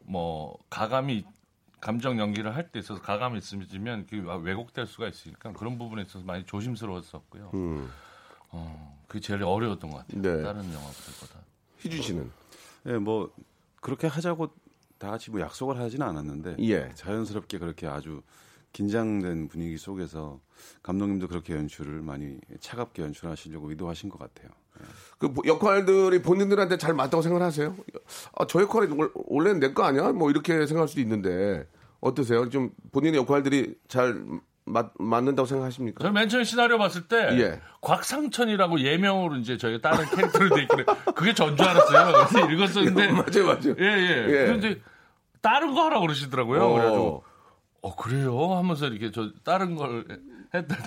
[0.05, 1.25] 뭐 가감이
[1.79, 6.45] 감정 연기를 할 때 있어서 가감이 있으면 그 왜곡될 수가 있으니까 그런 부분에 있어서 많이
[6.45, 7.51] 조심스러웠었고요.
[7.53, 7.89] 음.
[8.51, 10.21] 어, 그게 제일 어려웠던 것 같아요.
[10.21, 10.43] 네.
[10.43, 11.39] 다른 영화들보다.
[11.79, 12.31] 희준 씨는
[12.85, 13.33] 예, 뭐
[13.81, 14.53] 그렇게 하자고
[14.97, 16.89] 다 같이 뭐 약속을 하지는 않았는데 예.
[16.95, 18.21] 자연스럽게 그렇게 아주
[18.71, 20.39] 긴장된 분위기 속에서
[20.81, 24.49] 감독님도 그렇게 연출을 많이 차갑게 연출하시려고 의도하신 것 같아요.
[25.19, 27.75] 그뭐 역할들이 본인들한테 잘 맞다고 생각하세요?
[28.37, 30.11] 아, 저 역할이 원- 원래는 내 거 아니야?
[30.11, 31.67] 뭐 이렇게 생각할 수도 있는데
[32.01, 32.49] 어떠세요?
[32.49, 34.21] 좀 본인의 역할들이 잘
[34.65, 36.01] 맞, 맞는다고 생각하십니까?
[36.03, 37.61] 저는 맨 처음에 시나리오 봤을 때 예.
[37.81, 42.13] 곽상천이라고 예명으로 이제 저희가 다른 캐릭터로 돼 있길래 그게 전 줄 알았어요.
[42.13, 43.75] 그래서 읽었었는데 맞아요, 맞아요.
[43.79, 44.25] 예, 예.
[44.27, 44.45] 예.
[44.45, 44.81] 그런데
[45.41, 46.61] 다른 거 하라 고 그러시더라고요.
[46.63, 46.73] 어.
[46.73, 47.23] 그래가지고
[47.81, 50.05] 어 그래요 하면서 이렇게 저 다른 걸
[50.53, 50.77] 했던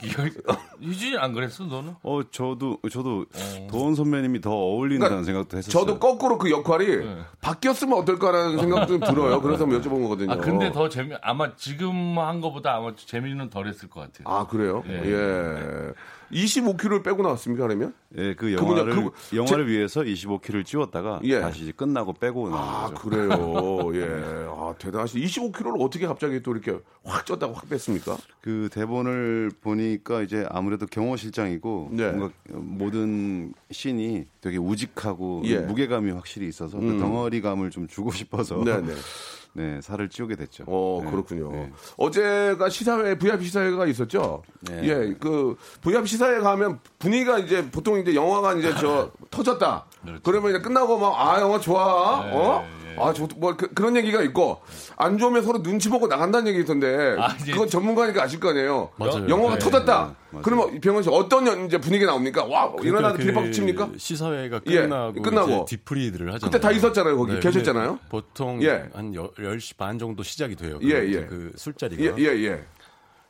[0.00, 0.30] 기억이
[0.80, 1.94] 유진이 안 그랬어 너는?
[2.02, 3.26] 어, 저도 저도
[3.68, 5.84] 도원 선배님이 더 어울린다는 생각도 했었어요.
[5.86, 7.18] 저도 거꾸로 그 역할이 네.
[7.40, 9.40] 바뀌었으면 어떨까라는 생각도 좀 들어요.
[9.40, 10.32] 그래서 한번 여쭤본 거거든요.
[10.32, 14.32] 아 근데 더 재미 아마 지금 한 거보다 아마 재미는 덜했을 것 같아요.
[14.32, 14.84] 아, 그래요?
[14.88, 15.02] 예.
[15.04, 15.92] 예.
[16.30, 17.94] 25kg를 빼고 나왔습니까, 그러면?
[18.18, 21.40] 예, 그 영화를 그- 영화를 위해서 25kg를 찌웠다가 예.
[21.40, 23.08] 다시 끝나고 빼고 나온 아, 거죠.
[23.08, 23.90] 그래요.
[23.96, 24.46] 예.
[24.50, 25.18] 아, 대단하시.
[25.20, 28.18] 25kg를 어떻게 갑자기 또 이렇게 확 쪘다가 확 뺐습니까?
[28.42, 32.12] 그 대본을 보니 까 이제 아무래도 경호 실장이고 네.
[32.12, 35.58] 뭔가 모든 씬이 되게 우직하고 예.
[35.58, 38.92] 무게감이 확실히 있어서 그 덩어리감을 좀 주고 싶어서 네네.
[39.54, 40.64] 네, 살을 찌우게 됐죠.
[40.66, 41.50] 어, 네, 그렇군요.
[41.50, 41.72] 네.
[41.96, 44.42] 어제가 시사회, VIP 시사회가 있었죠?
[44.60, 44.80] 네.
[44.84, 49.86] 예, 그, VIP 시사회 가면 분위기가 이제 보통 이제 영화가 이제 저 터졌다.
[50.02, 50.20] 그렇죠.
[50.22, 52.24] 그러면 이제 끝나고 막, 아, 영화 좋아.
[52.24, 52.64] 네, 어?
[53.00, 54.60] 아, 좋, 뭐, 그, 런 얘기가 있고,
[54.96, 58.90] 안 좋으면 서로 눈치 보고 나간다는 얘기 있던데, 아, 이제- 그건 전문가니까 아실 거 아니에요.
[58.96, 59.28] 맞아요.
[59.28, 60.14] 영화가 네, 터졌다.
[60.30, 60.42] 맞아요.
[60.42, 62.44] 그러면 병원 씨 어떤 연- 이제 분위기 나옵니까?
[62.44, 63.88] 와, 일어나서 그 기립박수 칩니까?
[63.96, 65.50] 시사회가 예, 끝나고, 끝나고.
[65.66, 66.50] 이제 뒤풀이들을 하잖아요.
[66.50, 67.32] 그때 다 있었잖아요, 거기.
[67.32, 67.98] 근데 계셨잖아요?
[68.10, 68.88] 보통 예.
[68.92, 70.78] 한 여- 10시 반 정도 시작이 돼요.
[70.82, 71.26] 예, 그, 예.
[71.26, 72.02] 그 술자리가.
[72.02, 72.64] 예, 예, 예.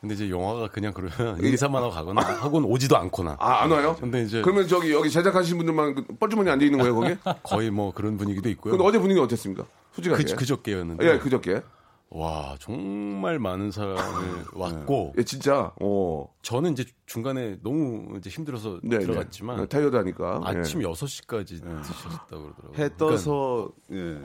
[0.01, 3.37] 근데 이제 영화가 그냥 그러면 인사만 하고 가거나 하고는 오지도 않거나.
[3.41, 3.97] 아, 안 와요?
[3.99, 7.17] 근데 이제 그러면 저기 여기 제작하신 분들만 그 뻘쭘하니 앉아 있는 거예요, 거기?
[7.43, 8.73] 거의 뭐 그런 분위기도 있고요.
[8.73, 9.65] 근데 어제 분위기 어땠습니까?
[9.93, 10.25] 솔직하게.
[10.25, 11.05] 그, 그저께였는데.
[11.05, 11.63] 예, 그저께.
[12.11, 15.73] 와, 정말 많은 사람이 왔고, 예, 진짜.
[15.81, 16.27] 어.
[16.43, 19.67] 저는 이제 중간에 너무 이제 힘들어서 네, 들어갔지만, 네.
[19.67, 20.41] 타이어드 하니까.
[20.45, 20.87] 아침 예.
[20.87, 22.71] 6시까지 드셨다고 그러더라고요.
[22.73, 24.21] 해 그러니까 떠서 예.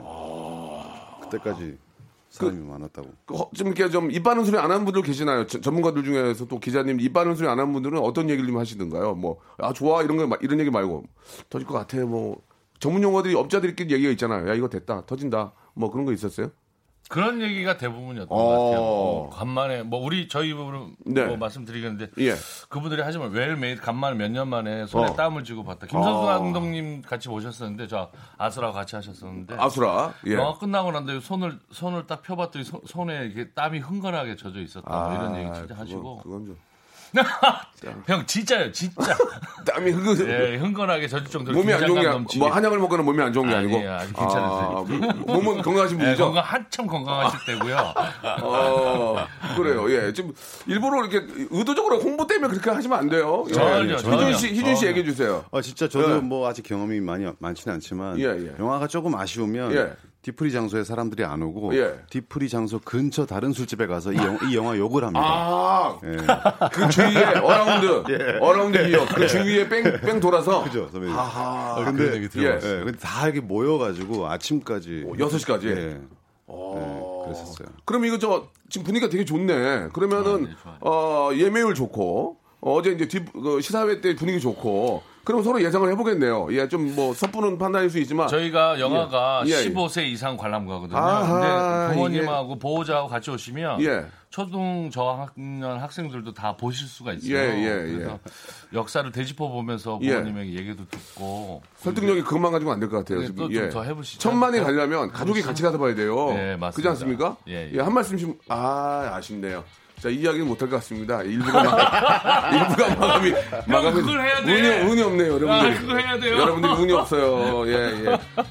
[1.23, 1.77] 그때까지
[2.33, 3.09] 사람이 많았다고.
[3.25, 5.45] 그 허- 좀 이렇게 좀 입 바른 소리 안 하는 분들 계시나요?
[5.45, 9.13] 저- 전문가들 중에서 또 기자님 입 바른 소리 안 하는 분들은 어떤 얘기를 좀 하시던가요?
[9.15, 10.01] 뭐, 아, 좋아.
[10.01, 11.03] 이런 거, 마- 이런 얘기 말고.
[11.49, 11.97] 터질 것 같아.
[12.05, 12.41] 뭐.
[12.79, 14.47] 전문 용어들이 업자들끼리 얘기가 있잖아요.
[14.49, 15.05] 야, 이거 됐다.
[15.05, 15.53] 터진다.
[15.75, 16.49] 뭐 그런 거 있었어요?
[17.09, 18.35] 그런 얘기가 대부분이었던 어.
[18.35, 18.79] 것 같아요.
[18.81, 21.25] 어, 간만에 뭐 우리 저희 부분은 네.
[21.25, 22.33] 뭐 말씀드리겠는데 예.
[22.69, 25.15] 그분들이 하지만 왜 매일 간만에 몇 년 만에 손에 어.
[25.15, 25.85] 땀을 쥐고 봤다.
[25.85, 26.39] 김선수 아.
[26.39, 30.13] 감독님 같이 모셨었는데 저 아수라와 같이 하셨었는데 아수라.
[30.27, 30.33] 예.
[30.33, 34.89] 영화 끝나고 난 다음에 손을 손을 딱 펴봤더니 손- 손에 이게 땀이 흥건하게 젖어 있었다.
[34.89, 36.57] 뭐 이런 얘기 진짜 그건- 하시고 그건 좀.
[38.07, 39.15] 형 진짜요, 진짜.
[39.65, 42.39] 땀이 흐그 예, 흥건하게 젖을 정도로 몸이 안 좋은 게 아니- 넘치게.
[42.39, 44.85] 뭐 한약을 먹거나 몸이 안 좋은 게 아니고 아니에요, 괜찮으세요.
[44.87, 46.25] 아, 몸은 건강하신 예, 분이죠.
[46.25, 47.93] 건강 한참 건강하실 때고요.
[48.41, 49.89] 어, 그래요.
[49.91, 50.13] 예.
[50.13, 50.33] 지금
[50.65, 53.45] 일부러 이렇게 의도적으로 홍보 때문에 그렇게 하시면 안 돼요.
[53.49, 53.53] 예.
[53.53, 54.33] 전혀, 희준 전혀.
[54.33, 54.87] 씨, 희준 씨.
[54.87, 55.43] 얘기해 주세요.
[55.51, 56.19] 아 진짜 저도 예.
[56.19, 58.53] 뭐 아직 경험이 많이 많지는 않지만 예, 예.
[58.59, 59.93] 영화가 조금 아쉬우면 예.
[60.23, 61.99] 뒤풀이 장소에 사람들이 안 오고 예.
[62.09, 65.21] 뒤풀이 장소 근처 다른 술집에 가서 이, 영, 이 영화 욕을 합니다.
[65.21, 66.15] 아, 예.
[66.71, 68.03] 그 주위에 around,
[68.41, 70.63] around 기억, 그 주위에 뺑, 뺑 돌아서.
[70.63, 71.13] 그죠, 선배님.
[71.13, 71.75] 아하.
[71.77, 72.55] 아, 그런 얘기 예.
[72.55, 75.03] 예, 근데 다 이렇게 모여가지고 아침까지.
[75.05, 75.65] 오, 6시까지?
[75.65, 76.01] 예.
[76.47, 77.25] 어.
[77.27, 77.67] 네, 그랬었어요.
[77.83, 79.89] 그럼 이거 저 지금 분위기가 되게 좋네.
[79.91, 85.61] 그러면은 어, 예매율 좋고 어, 제 이제 뒷, 그 시사회 때 분위기 좋고 그럼 서로
[85.61, 86.47] 예상을 해보겠네요.
[86.51, 89.69] 예, 좀 뭐 섣부른 판단일 수 있지만 저희가 영화가 예, 예.
[89.69, 90.97] 15세 이상 관람가거든요.
[90.97, 94.05] 아하, 근데 부모님하고 보호자하고 같이 오시면 예.
[94.29, 97.35] 초등 저학년 학생들도 다 보실 수가 있어요.
[97.37, 97.91] 예, 예, 예.
[97.93, 98.19] 그래서
[98.73, 100.09] 역사를 되짚어 보면서 예.
[100.17, 103.19] 부모님에게 얘기도 듣고 설득력이 그것만 가지고 안 될 것 같아요.
[103.21, 103.47] 네, 지금.
[103.47, 104.19] 또좀더 해보시죠.
[104.19, 104.63] 천만이 네.
[104.63, 106.15] 가려면 가족이 같이 가서 봐야 돼요.
[106.33, 106.71] 네, 맞습니다.
[106.71, 107.37] 그렇지 않습니까?
[107.47, 107.79] 예, 예.
[107.79, 109.63] 한 말씀씩 아 아쉽네요.
[110.03, 111.21] 자, 이 이야기는 못할 것 같습니다.
[111.21, 113.33] 일부가 마, 일부가 마감이
[113.65, 114.81] 마감이 그걸 해야 돼.
[114.81, 115.53] 운이 운이 없네요, 여러분들.
[115.53, 116.37] 아, 그거 해야 돼요.
[116.39, 117.67] 여러분들이 운이 없어요.
[117.69, 118.03] 예, 예.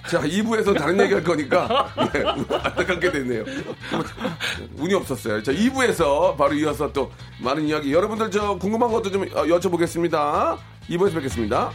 [0.08, 3.44] 자, 2부에서 다른 얘기 할 거니까 예, 안타깝게 됐네요.
[4.78, 5.42] 운이 없었어요.
[5.42, 10.56] 자, 2부에서 바로 이어서 또 많은 이야기 여러분들 저 궁금한 것도 좀 어, 여쭤보겠습니다.
[10.88, 11.70] 2부에서 뵙겠습니다.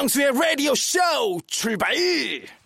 [0.00, 0.98] 박명수의 라디오 쇼
[1.46, 1.92] 출발!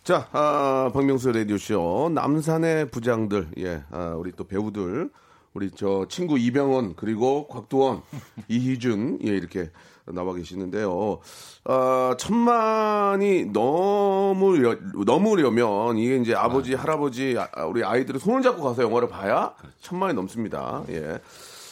[0.04, 2.08] 자, 아, 박명수 라디오 쇼.
[2.14, 5.10] 남산의 부장들, 예, 아, 우리 또 배우들,
[5.52, 8.02] 우리 저 친구 이병헌, 그리고 곽도원,
[8.46, 9.70] 이희준, 예, 이렇게
[10.04, 11.18] 나와 계시는데요.
[11.64, 19.08] 아, 천만이 넘으려, 넘으려면, 이게 이제 아버지, 할아버지, 아, 우리 아이들이 손을 잡고 가서 영화를
[19.08, 20.84] 봐야 천만이 넘습니다.
[20.90, 21.18] 예.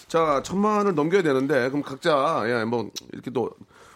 [0.09, 3.53] 자, 천만을 넘겨야 되는데, 그럼 각자, 예, 뭐, 이렇게 또,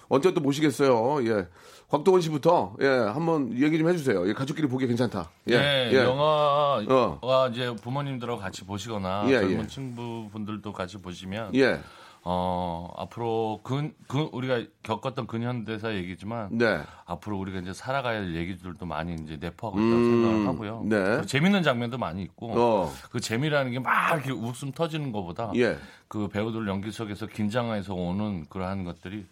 [0.08, 1.26] 언제 또 모시겠어요.
[1.26, 1.46] 예.
[1.88, 4.28] 곽도원 씨부터, 예, 한번 얘기 좀 해주세요.
[4.28, 5.30] 예, 가족끼리 보기 괜찮다.
[5.48, 5.56] 예.
[5.58, 5.96] 네, 예.
[5.98, 6.84] 영화가
[7.22, 7.48] 어.
[7.52, 9.66] 이제 부모님들하고 같이 보시거나 예, 젊은 예.
[9.68, 11.80] 친구분들도 같이 보시면 예.
[12.28, 16.80] 어, 앞으로 근, 근 우리가 겪었던 근현대사 얘기지만 네.
[17.04, 20.82] 앞으로 우리가 이제 살아가야 할 얘기들도 많이 이제 내포하고 있다고 음, 생각을 하고요.
[20.86, 21.04] 네.
[21.04, 22.92] 그리고 재밌는 장면도 많이 있고 어.
[23.12, 25.78] 그 재미라는 게 막 이렇게 웃음 터지는 것보다 예.
[26.08, 29.24] 그 배우들 연기 속에서 긴장해서 오는 그러한 것들이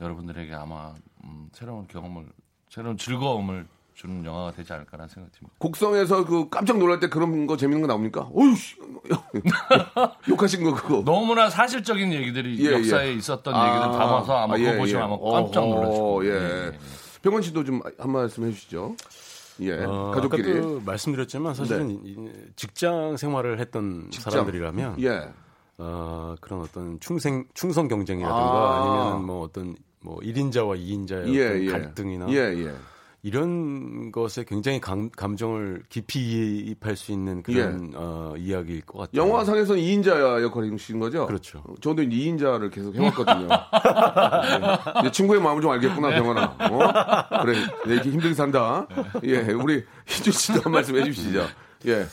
[0.00, 2.26] 여러분들에게 아마 음, 새로운 경험을
[2.68, 5.54] 새로운 즐거움을 주는 영화가 되지 않을까라는 생각이 듭니다.
[5.58, 8.28] 곡성에서 그 깜짝 놀랄 때 그런 거 재밌는 거 나옵니까?
[8.34, 8.76] 어이씨.
[10.28, 11.02] 욕하신 거 그거.
[11.04, 13.12] 너무나 사실적인 얘기들이 예, 역사에 예.
[13.14, 15.04] 있었던 얘기들 담아서 아마 아, 그거 예, 보시면 예.
[15.06, 16.34] 아마 깜짝 놀라실 거예요.
[16.34, 16.78] 예.
[17.22, 18.96] 병원 씨도 좀 한 말씀 해주시죠.
[19.60, 19.82] 예.
[19.84, 20.50] 어, 가족끼리.
[20.58, 24.30] 아까도 말씀드렸지만 사실은 이- 이 직장 생활을 했던 직장.
[24.30, 25.32] 사람들이라면 예.
[25.78, 28.80] 어, 그런 어떤 충생 충성 경쟁이라든가 아.
[28.80, 28.84] 아.
[28.84, 31.70] 니면 뭐 어떤 뭐 1인자와 2인자의 예, 어떤 예.
[31.70, 32.74] 갈등이나 예, 예.
[33.22, 39.20] 이런 것에 굉장히 감, 감정을 깊이 이입할 수 있는 그런 어, 이야기일 것 같아요.
[39.20, 39.26] 예.
[39.26, 41.26] 영화상에서는 2인자 역할이신 거죠?
[41.26, 41.64] 그렇죠.
[41.80, 43.48] 저도 이제 2인자를 계속 해왔거든요.
[45.02, 46.56] 내 친구의 마음을 좀 알겠구나, 병원아.
[46.70, 47.42] 어?
[47.42, 48.86] 그래, 이렇게 힘들게 산다.
[49.24, 51.46] 예, 우리 희준 씨도 한 말씀 해주시죠.
[51.86, 52.06] 예.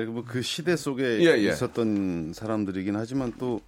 [0.00, 1.52] 네, 뭐 그 시대 속에 예, 예.
[1.52, 3.60] 있었던 사람들이긴 하지만 또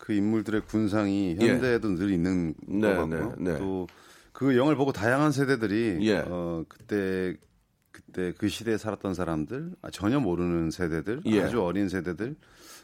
[0.00, 1.46] 그 인물들의 군상이 예.
[1.46, 3.34] 현대에도 늘 있는 네, 것 같고요.
[3.38, 3.58] 네, 네.
[3.58, 6.24] 또그 영화를 보고 다양한 세대들이 예.
[6.26, 7.36] 어 그때
[7.92, 11.42] 그때 그 시대에 살았던 사람들, 아, 전혀 모르는 세대들, 예.
[11.42, 12.36] 아주 어린 세대들,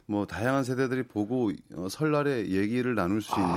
[0.09, 3.55] 뭐 다양한 세대들이 보고 어, 설날에 얘기를 나눌 수 있는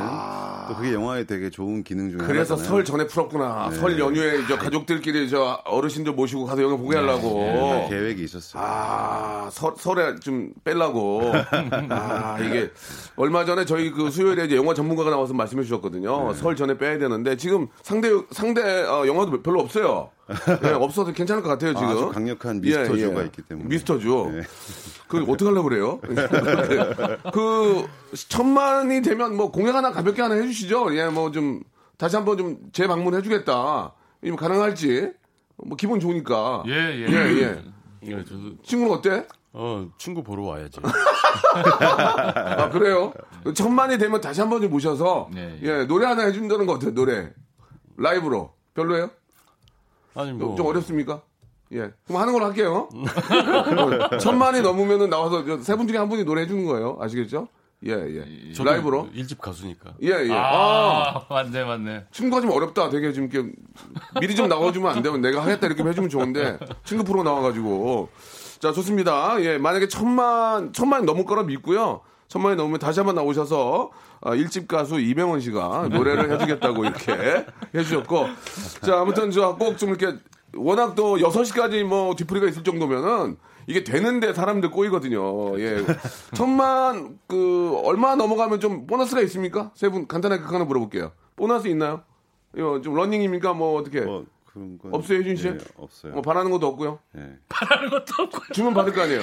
[0.67, 2.25] 또 그게 영화의 되게 좋은 기능 중에 아.
[2.27, 2.75] 그래서 하나잖아요.
[2.75, 3.69] 설 전에 풀었구나.
[3.69, 3.75] 네.
[3.75, 7.39] 설 연휴에 저 가족들끼리 저 어르신들 모시고 가서 영화 보게 하려고.
[7.39, 8.63] 네, 계획이 있었어요.
[8.65, 11.21] 아, 설, 설에 좀 빼려고.
[11.89, 12.71] 아, 이게
[13.15, 16.33] 얼마 전에 저희 그 수요일에 이제 영화 전문가가 나와서 말씀해 주셨거든요.
[16.33, 20.09] 설 전에 빼야 되는데 지금 상대 상대 어, 영화도 별로 없어요.
[20.63, 21.87] 예, 없어서 괜찮을 것 같아요, 지금.
[21.89, 23.67] 예, 아주 강력한 미스터주가 있기 때문에.
[23.69, 24.29] 미스터주.
[24.33, 24.41] 네.
[25.07, 25.99] 그 어떻게 하려고 그래요?
[27.33, 27.87] 그
[28.29, 30.95] 천만이 되면 뭐 공약 하나 가볍게 하나 해 주시죠.
[30.95, 31.61] 예, 뭐 좀
[31.97, 33.93] 다시 한번 좀 재방문해 주겠다.
[34.21, 35.11] 이면 가능할지.
[35.57, 36.63] 뭐 기분 좋으니까.
[36.67, 37.07] 예, 예.
[37.09, 37.63] 예, 예.
[38.03, 39.25] 예, 저도 친구는 어때?
[39.51, 40.79] 어, 친구 보러 와야지.
[41.55, 43.11] 아 그래요?
[43.55, 46.93] 천만이 되면 다시 한 번 좀 모셔서 예, 예, 노래 하나 해 준다는 거 어때요?
[46.93, 47.31] 노래
[47.97, 49.09] 라이브로 별로예요?
[50.15, 51.21] 아니 뭐 좀 어렵습니까?
[51.71, 52.89] 예, 그럼 하는 걸로 할게요.
[52.93, 56.97] 어, 천만이 넘으면은 나와서 세 분 중에 한 분이 노래 해 주는 거예요.
[56.99, 57.47] 아시겠죠?
[57.85, 58.25] 예, 예.
[58.63, 59.07] 라이브로?
[59.13, 59.93] 일집 가수니까.
[60.01, 60.31] 예, 예.
[60.33, 62.05] 아, 아, 맞네, 맞네.
[62.11, 62.89] 친구가 좀 어렵다.
[62.89, 63.51] 되게 좀 이렇게
[64.19, 68.09] 미리 좀 나와주면 안 되면 내가 하겠다 이렇게 해주면 좋은데 친구 프로 나와가지고
[68.59, 69.41] 자 좋습니다.
[69.43, 72.01] 예, 만약에 천만 천만이 넘을 거라 믿고요.
[72.29, 73.89] 천만이 넘으면 다시 한번 나오셔서
[74.21, 78.25] 아, 일집 가수 이병헌 씨가 노래를 해주겠다고 이렇게 해주셨고
[78.81, 80.17] 자 아무튼 저 꼭 좀 이렇게
[80.55, 83.37] 워낙 또 6시까지 뭐 뒤풀이가 있을 정도면은
[83.67, 85.59] 이게 되는데 사람들 꼬이거든요.
[85.59, 85.85] 예.
[86.33, 89.71] 천만 그 얼마 넘어가면 좀 보너스가 있습니까?
[89.75, 91.11] 세 분 간단하게 그거 하나 물어볼게요.
[91.35, 92.01] 보너스 있나요?
[92.57, 93.53] 이거 좀 러닝입니까?
[93.53, 94.01] 뭐 어떻게?
[94.01, 95.47] 뭐 그런 건 없어요, 혜준 씨?
[95.47, 96.13] 예, 없어요.
[96.13, 96.99] 뭐 바라는 것도 없고요.
[97.17, 97.21] 예.
[98.53, 99.21] 주문 받을 거 아니에요.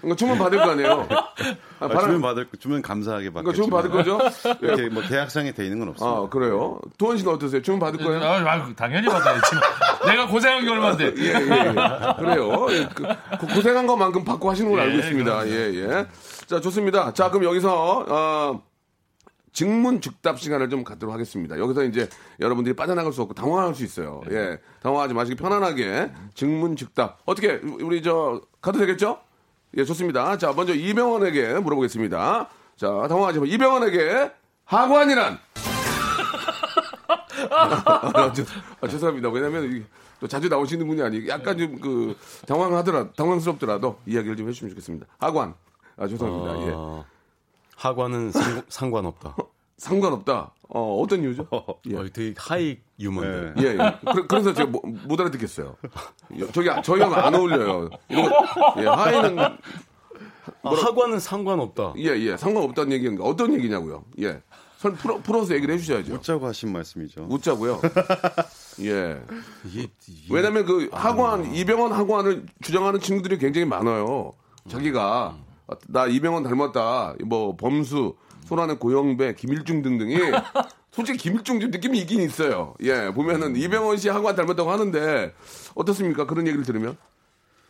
[0.00, 1.06] 그러니까 주문 받을 거 아니에요.
[1.10, 1.32] 아,
[1.80, 4.18] 아, 바라- 주면 받을 주면 감사하게 그러니까 받겠지만 주문 받을 거죠?
[4.62, 4.66] 예.
[4.66, 6.16] 이렇게 뭐 계약상에 돼 있는 건 없습니다.
[6.18, 6.80] 아 그래요.
[6.98, 7.62] 도원 씨는 어떠세요?
[7.62, 8.22] 주문 받을 거예요?
[8.22, 9.42] 아, 아, 당연히 받아야지.
[10.06, 11.04] 내가 고생한 게 얼마인데.
[11.18, 12.14] 예, 예, 예.
[12.18, 12.66] 그래요.
[12.70, 13.02] 예, 그,
[13.40, 15.48] 그 고생한 것만큼 받고 하시는 걸 알고 예, 있습니다.
[15.48, 16.06] 예, 예.
[16.46, 17.12] 자, 좋습니다.
[17.12, 18.62] 자, 그럼 여기서, 어,
[19.54, 21.58] 증문즉답 시간을 좀 갖도록 하겠습니다.
[21.58, 22.08] 여기서 이제
[22.40, 24.20] 여러분들이 빠져나갈 수 없고 당황할 수 있어요.
[24.30, 24.58] 예.
[24.82, 27.20] 당황하지 마시고 편안하게 증문즉답.
[27.24, 29.20] 어떻게, 우리 저, 가도 되겠죠?
[29.78, 30.36] 예, 좋습니다.
[30.38, 32.48] 자, 먼저 이병헌에게 물어보겠습니다.
[32.76, 33.46] 자, 당황하지 마.
[33.46, 34.32] 이병헌에게
[34.64, 35.38] 하관이란?
[37.50, 38.42] 아, 저-
[38.80, 39.28] 아, 죄송합니다.
[39.30, 39.86] 왜냐면
[40.20, 45.06] 또 자주 나오시는 분이 아니고 약간 좀 그 당황하더라, 당황스럽더라도 이야기를 좀 해주시면 좋겠습니다.
[45.18, 45.54] 하관.
[45.96, 46.66] 아, 죄송합니다.
[46.66, 47.13] 예.
[47.76, 49.36] 어, 하관은 상, 상관없다.
[49.76, 50.52] 상관없다.
[50.68, 51.46] 어, 어떤 이유죠?
[51.90, 51.96] 예.
[51.96, 53.62] 어, 되게 하이 유머인데.
[53.62, 53.98] 예, 예.
[54.28, 55.76] 그래, 서 제가 뭐- 못 알아듣겠어요.
[56.52, 57.90] 저기, 저희하고 안 어울려요.
[58.08, 59.58] 이런 거, 예, 하이는, 아,
[60.62, 61.94] 하관은 상관없다.
[61.98, 64.04] 예, 예, 상관없다는 얘기는 어떤 얘기냐고요.
[64.20, 64.40] 예.
[64.78, 66.14] 설 풀어, 풀어서 얘기를 해주셔야죠.
[66.14, 67.26] 웃자고 하신 말씀이죠.
[67.30, 67.80] 웃자고요.
[68.84, 69.18] 예.
[69.64, 74.32] 이게, 이게 왜냐면 그 학원 이병헌 학원을 주장하는 친구들이 굉장히 많아요.
[74.68, 75.38] 자기가
[75.88, 77.16] 나 이병헌 닮았다.
[77.24, 80.16] 뭐 범수, 손안의 고영배, 김일중 등등이
[80.92, 82.74] 솔직히 김일중 좀 느낌이 있긴 있어요.
[82.82, 85.34] 예, 보면은 이병헌 씨 학원 닮았다고 하는데
[85.74, 86.26] 어떻습니까?
[86.26, 86.96] 그런 얘기를 들으면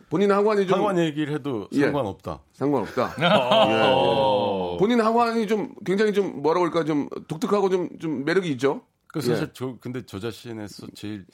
[0.09, 1.81] 본인 학원이 좀 하관 얘기를 해도 예.
[1.81, 2.39] 상관없다.
[2.53, 3.15] 상관없다.
[3.19, 4.77] 예, 예.
[4.77, 8.81] 본인 학원이 좀 굉장히 좀 뭐라 그럴까 좀 독특하고 좀좀 매력이 있죠.
[9.07, 9.51] 그 사실 예.
[9.53, 11.25] 저 근데 저 자신에서 제일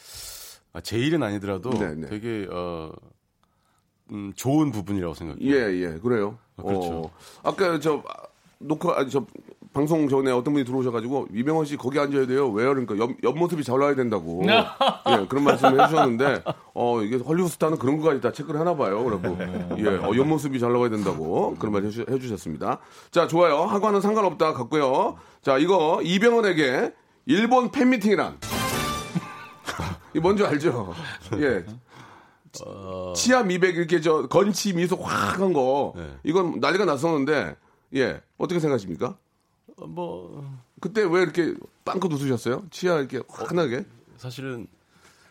[0.73, 2.07] 아, 제일은 아니더라도 네, 네.
[2.07, 2.91] 되게 어
[4.11, 5.53] 음, 좋은 부분이라고 생각해요.
[5.53, 6.37] 예, 예, 그래요.
[6.61, 6.87] 아, 그렇죠.
[6.93, 7.11] 어,
[7.43, 8.27] 아까 저 아,
[8.59, 9.25] 녹화, 아니, 저
[9.73, 12.49] 방송 전에 어떤 분이 들어오셔가지고 이병헌 씨 거기 앉아야 돼요.
[12.49, 12.69] 왜요?
[12.69, 14.41] 그러니까 옆, 옆 모습이 잘 나와야 된다고.
[14.45, 16.43] 예, 그런 말씀을 해주셨는데,
[16.73, 19.01] 어, 이게 헐리우드 스타는 그런 거까지 다 체크를 하나 봐요.
[19.03, 19.37] 그러고,
[19.77, 21.55] 예, 어, 옆모습이 잘 나와야 된다고.
[21.57, 22.79] 그런 말 해주, 해주셨습니다.
[23.11, 23.61] 자, 좋아요.
[23.63, 24.53] 하관은 상관없다.
[24.53, 25.17] 같고요.
[25.41, 26.93] 자, 이거 이병헌에게
[27.27, 28.39] 일본 팬미팅이란.
[30.13, 30.93] 이 뭔지 알죠?
[31.37, 31.63] 예.
[33.15, 36.15] 치아 미백 이렇게 저 건치 미소 확 한 거 네.
[36.23, 37.55] 이건 난리가 났었는데
[37.95, 39.17] 예 어떻게 생각하십니까?
[39.77, 41.53] 어, 뭐 그때 왜 이렇게
[41.85, 42.65] 빵긋 웃으셨어요?
[42.71, 43.85] 치아 이렇게 환하게
[44.17, 44.67] 사실은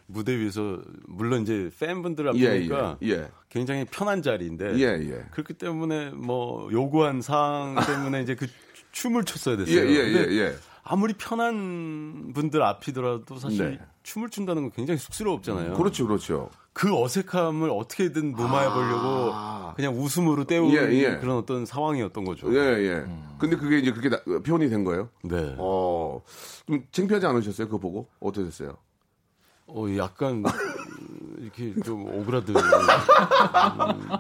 [0.07, 3.29] 무대 위에서 물론 이제 팬분들 예, 앞이니까 예, 예.
[3.49, 5.25] 굉장히 편한 자리인데 예, 예.
[5.31, 8.47] 그렇기 때문에 뭐 요구한 사항 때문에 이제 그
[8.93, 9.87] 춤을 췄어야 예, 됐어요.
[9.89, 10.57] 예, 예, 예.
[10.83, 13.81] 아무리 편한 분들 앞이더라도 사실 네.
[14.03, 15.75] 춤을 춘다는 건 굉장히 쑥스러웠잖아요.
[15.75, 16.51] 그렇죠, 그렇죠.
[16.73, 20.91] 그 어색함을 어떻게든 무마해 보려고 그냥 웃음으로 때우는 아.
[20.91, 21.17] 예, 예.
[21.19, 22.53] 그런 어떤 상황이었던 거죠.
[22.55, 23.05] 예, 예.
[23.39, 25.09] 근데 그게 이제 그렇게 나- 표현이 된 거예요?
[25.25, 25.55] 네.
[25.59, 26.23] 어,
[26.67, 27.67] 좀 창피하지 않으셨어요?
[27.67, 28.77] 그거 보고 어떠셨어요?
[29.67, 30.43] 어, 약간
[31.57, 32.55] 이렇게 좀 오그라들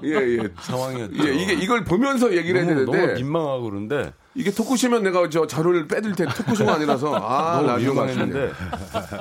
[0.04, 0.48] 예, 예.
[0.60, 1.28] 상황이었죠.
[1.28, 5.46] 예, 이게 이걸 보면서 얘기를 해야 너무, 되는데 너무 민망하고 그런데 이게 토크쇼면 내가 저
[5.46, 7.90] 자료를 빼드릴 텐데 토크쇼가 아니라서 아, 라디오.
[7.90, 8.52] 민망했는데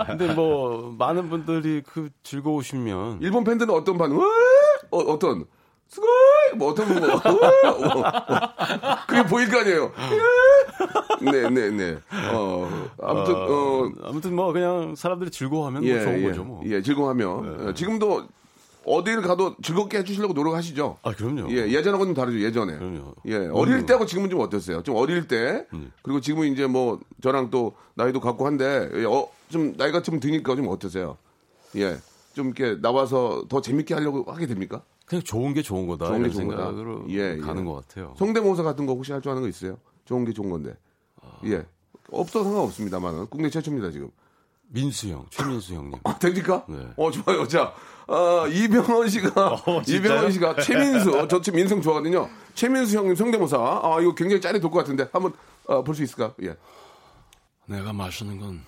[0.08, 4.20] 근데 뭐 많은 분들이 그 즐거우시면 일본 팬들은 어떤 반응?
[4.92, 5.46] 어, 어떤?
[5.90, 6.56] 스고이!
[6.58, 7.08] 뭐 어떤 뭐.
[7.08, 8.04] 어, 어.
[9.08, 9.92] 그게 보일 거 아니에요.
[11.22, 11.98] 네, 네, 네.
[12.32, 16.62] 어, 아무튼, 어, 아무튼 뭐 그냥 사람들이 즐거워하면 예, 뭐 좋은 예, 거죠 뭐.
[16.66, 17.28] 예, 즐거워하며.
[17.70, 18.28] 어, 지금도
[18.86, 20.98] 어디를 가도 즐겁게 해주시려고 노력하시죠?
[21.02, 21.52] 아 그럼요.
[21.52, 22.78] 예, 예전하고는 다르죠, 예전에.
[22.78, 23.16] 그럼요.
[23.26, 23.86] 예, 어릴 음.
[23.88, 24.84] 때하고 지금은 좀 어땠어요?
[24.84, 25.66] 좀 어릴 때,
[26.04, 30.56] 그리고 지금은 이제 뭐, 저랑 또 나이도 같고 한데, 예, 어, 좀 나이가 좀 드니까
[30.56, 31.18] 좀 어떠세요?
[31.76, 31.98] 예.
[32.36, 34.84] 좀 이렇게 나와서 더 재밌게 하려고 하게 됩니까?
[35.10, 36.64] 그냥 좋은 게 좋은 거다 좋은 게 이런 좋은 거다.
[36.68, 37.38] 생각으로 예, 예.
[37.38, 38.14] 가는 것 같아요.
[38.18, 39.78] 성대모사 같은 거 혹시 할 줄 아는 거 있어요?
[40.06, 40.76] 좋은 게 좋은 건데.
[41.46, 41.66] 예.
[42.12, 43.28] 없어 상관없습니다만은.
[43.28, 44.10] 국내 최초입니다, 지금.
[44.68, 46.00] 민수 형, 최민수 형님.
[46.04, 46.64] 아, 됩니까?
[46.70, 46.88] 네.
[46.96, 47.48] 어, 좋아요.
[47.48, 47.74] 자,
[48.08, 52.30] 어, 이병헌 씨가, 이병헌 씨가 최민수, 어, 저 민성 좋아하거든요.
[52.54, 53.58] 최민수 형님 성대모사.
[53.58, 55.10] 아, 이거 굉장히 짤이 돌것 같은데.
[55.12, 55.34] 한번,
[55.66, 56.36] 어, 볼수 있을까?
[56.44, 56.56] 예.
[57.66, 58.64] 내가 마시는 건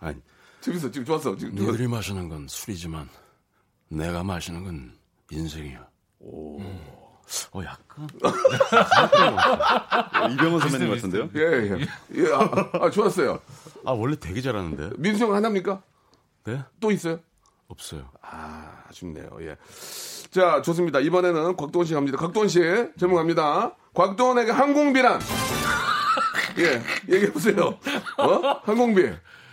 [0.00, 0.16] 아니
[0.60, 0.90] 재밌어.
[0.90, 1.36] 지금 좋았어.
[1.36, 1.54] 지금.
[1.54, 3.08] 너희들이 마시는 건 술이지만
[3.88, 4.92] 내가 마시는 건
[5.30, 5.86] 인생이야.
[7.52, 8.08] 어 약간
[10.32, 11.28] 이병헌 선배님 같은데요?
[11.36, 11.86] 예, 예.
[12.16, 13.40] 예, 아, 아, 좋았어요.
[13.84, 14.90] 아 원래 되게 잘하는데.
[14.98, 15.82] 민수 형 하나입니까?
[16.44, 16.60] 네?
[16.80, 17.20] 또 있어요?
[17.68, 18.10] 없어요.
[18.20, 19.30] 아, 아쉽네요.
[19.42, 19.56] 예.
[20.30, 20.98] 자, 좋습니다.
[21.00, 22.18] 이번에는 곽도원 씨 갑니다.
[22.18, 22.58] 곽도원 씨,
[22.98, 23.76] 질문 갑니다.
[23.94, 25.20] 곽도원에게 항공비란?
[26.58, 26.82] 예,
[27.14, 27.78] 얘기해보세요.
[28.18, 28.60] 어?
[28.64, 29.08] 항공비.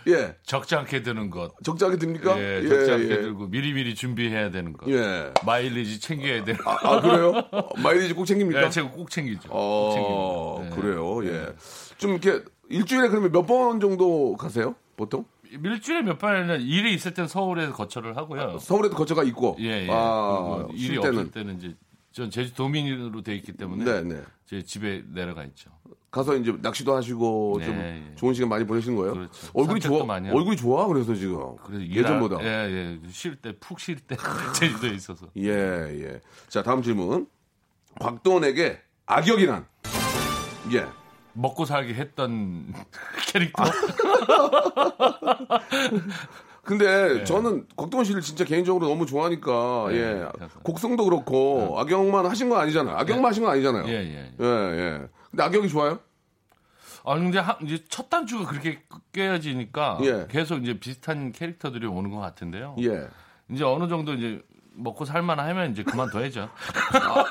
[0.08, 0.36] 예.
[0.44, 1.52] 적지 않게 드는 것.
[1.62, 2.38] 적지 않게 듭니까?
[2.40, 3.20] 예, 적지 않게 예.
[3.20, 4.88] 들고 미리미리 준비해야 되는 것.
[4.90, 5.32] 예.
[5.44, 6.70] 마일리지 챙겨야 되는 것.
[6.84, 7.32] 아, 그래요?
[7.52, 8.64] 어, 마일리지 꼭 챙깁니까?
[8.64, 9.48] 예, 제가 꼭 챙기죠.
[9.48, 10.64] 꼭 어.
[10.66, 10.74] 예.
[10.74, 11.24] 그래요.
[11.26, 11.52] 예.
[11.98, 14.74] 좀 이렇게 일주일에 그러면 몇 번 정도 가세요?
[14.96, 15.24] 보통?
[15.50, 18.58] 일주일에 몇 번에는 일이 있을 때는 서울에서 거처를 하고요.
[18.58, 19.56] 서울에도 거처가 있고.
[19.60, 19.88] 예, 예.
[19.90, 21.30] 아, 일이 쉴 없을 때는.
[21.30, 21.74] 때는 이제
[22.12, 24.22] 전 제주 도민으로 돼 있기 때문에 네, 네.
[24.46, 25.70] 제 집에 내려가 있죠.
[26.10, 28.02] 가서 이제 낚시도 하시고 네, 좀 예.
[28.16, 29.12] 좋은 시간 많이 보내시는 거예요?
[29.12, 29.50] 그렇죠.
[29.52, 30.04] 얼굴이 좋아.
[30.04, 30.30] 많이.
[30.30, 32.38] 얼굴이 좋아 그래서 지금 그래서 예전보다.
[32.42, 32.98] 예, 예.
[33.10, 34.16] 쉴 때 푹 쉴 때
[34.58, 35.26] 제주도에 있어서.
[35.36, 36.20] 예, 예.
[36.48, 37.26] 자, 다음 질문.
[38.00, 39.66] 곽도원에게 악역이란?
[40.72, 40.86] 예.
[41.34, 42.72] 먹고 살기 했던
[43.32, 43.64] 캐릭터.
[46.62, 50.28] 근데 저는 곽도원 씨를 진짜 개인적으로 너무 좋아하니까, 네, 예.
[50.34, 50.60] 그래서.
[50.60, 52.94] 곡성도 그렇고, 악역만 하신 거 아니잖아요.
[52.96, 53.88] 악역만 하신 거 아니잖아요.
[53.88, 55.08] 예, 예.
[55.30, 55.98] 근데 악역이 좋아요?
[57.04, 60.26] 아 근데 하- 이제 첫 단추가 그렇게 깨어지니까 예.
[60.30, 62.76] 계속 이제 비슷한 캐릭터들이 오는 것 같은데요.
[62.80, 63.08] 예.
[63.50, 64.42] 이제 어느 정도 이제
[64.74, 66.48] 먹고 살만하면 이제 그만둬야죠.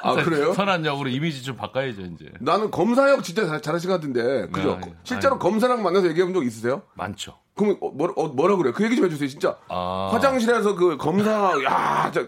[0.04, 0.54] 아, 그래요?
[0.54, 2.32] 선한 역으로 이미지 좀 바꿔야죠 이제.
[2.40, 4.74] 나는 검사역 진짜 잘, 잘하신 것 같은데, 그죠?
[4.82, 4.94] 아, 예.
[5.04, 5.40] 실제로 아니.
[5.42, 6.82] 검사랑 만나서 얘기해 본 적 있으세요?
[6.96, 7.38] 많죠.
[7.56, 8.74] 그러면 어, 뭐라, 어, 뭐라 그래요?
[8.74, 9.58] 그 얘기 좀 해주세요, 진짜.
[9.70, 10.10] 아.
[10.12, 12.28] 화장실에서 그 검사, 야, 진짜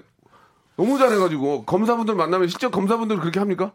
[0.78, 3.74] 너무 잘해가지고 검사분들 만나면 실제 검사분들 그렇게 합니까?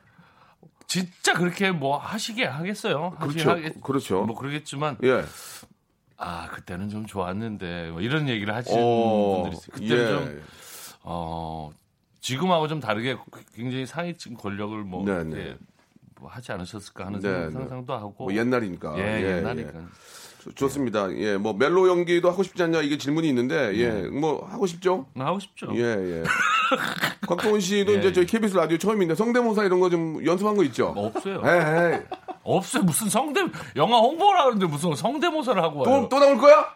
[0.95, 3.17] 진짜 그렇게 뭐 하시게 하겠어요.
[3.21, 3.51] 그렇죠.
[3.51, 4.23] 하겠- 그렇죠.
[4.25, 5.25] 뭐 그러겠지만 예.
[6.17, 9.73] 아 그때는 좀 좋았는데 뭐 이런 얘기를 하시는 어, 분들이 있어요.
[9.73, 10.09] 그때는 예.
[10.37, 10.43] 좀
[11.03, 11.71] 어,
[12.21, 13.17] 지금하고 좀 다르게
[13.57, 15.03] 굉장히 상위층 권력을 뭐.
[15.05, 15.57] 이렇게
[16.21, 17.53] 뭐 하지 않으셨을까 하는 네, 생각- 네.
[17.59, 18.15] 상상도 하고.
[18.25, 18.97] 뭐 옛날이니까.
[18.99, 19.73] 예, 예, 옛날이니까.
[20.43, 21.13] 좋- 좋습니다.
[21.17, 24.09] 예, 뭐 멜로 연기도 하고 싶지 않냐 이게 질문이 있는데, 예, 네.
[24.09, 25.07] 뭐 하고 싶죠?
[25.17, 25.69] 하고 싶죠.
[25.75, 26.23] 예, 예.
[27.27, 28.27] 곽도원 씨도 예, 이제 저희 예.
[28.27, 30.93] KBS 라디오 처음인데 성대모사 이런 거 좀 연습한 거 있죠?
[30.97, 31.43] 없어요.
[31.45, 32.03] 예, 예.
[32.43, 32.83] 없어요.
[32.83, 33.43] 무슨 성대
[33.77, 36.03] 영화 홍보를 하는데 무슨 성대모사를 하고 와요.
[36.03, 36.67] 또, 또 나올 거야?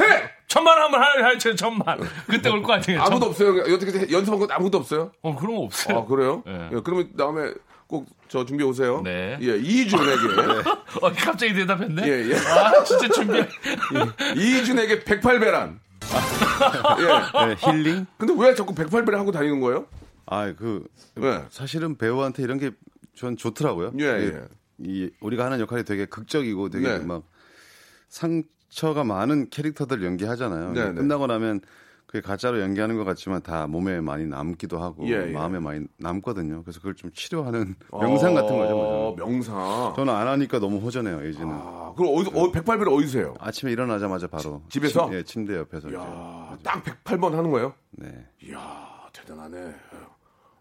[0.00, 0.04] 해!
[0.46, 1.98] 천만 하면 할, 할, 저 천만.
[2.28, 3.00] 그때 올 거 아니에요.
[3.02, 3.74] 아무도 천- 없어요.
[3.74, 5.10] 어떻게 연습한 건 아무도 없어요?
[5.22, 5.98] 어, 그런 거 없어요.
[5.98, 6.42] 아, 그래요?
[6.46, 6.70] 예.
[6.72, 7.52] 예, 그러면 다음에
[7.86, 9.00] 꼭 저 준비해 오세요.
[9.02, 9.38] 네.
[9.40, 10.12] 예, 이준에게.
[11.00, 12.02] 어, 갑자기 대답했네.
[12.06, 12.36] 예, 예.
[12.36, 13.38] 아, 진짜 준비.
[14.36, 15.78] 이준에게 108배란.
[17.00, 17.04] 예.
[17.46, 18.06] 네, 힐링?
[18.16, 19.86] 근데 왜 자꾸 108배를 하고 다니는 거예요?
[20.26, 21.44] 아, 그 네.
[21.50, 22.70] 사실은 배우한테 이런 게
[23.14, 23.90] 전 좋더라고요.
[23.98, 24.42] 예, 이- 예.
[24.78, 26.98] 이 우리가 하는 역할이 되게 극적이고 되게 네.
[27.00, 27.24] 막
[28.08, 30.72] 상처가 많은 캐릭터들 연기하잖아요.
[30.72, 30.94] 네, 네.
[30.94, 31.60] 끝나고 나면
[32.08, 35.30] 그게 가짜로 연기하는 것 같지만 다 몸에 많이 남기도 하고 예, 예.
[35.30, 36.62] 마음에 많이 남거든요.
[36.62, 39.14] 그래서 그걸 좀 치료하는 명상 같은 거죠.
[39.14, 39.16] 저는.
[39.16, 39.92] 명상.
[39.94, 41.22] 저는 안 하니까 너무 허전해요.
[41.26, 43.34] 예전은 아, 그럼 어디서, 어, 108배를 어디서 해요?
[43.38, 45.04] 아침에 일어나자마자 바로 집에서?
[45.04, 45.98] 침, 예, 침대 옆에서 이제.
[45.98, 47.74] 야, 딱 108번 하는 거예요?
[47.90, 48.26] 네.
[48.42, 48.58] 이야,
[49.12, 49.58] 대단하네.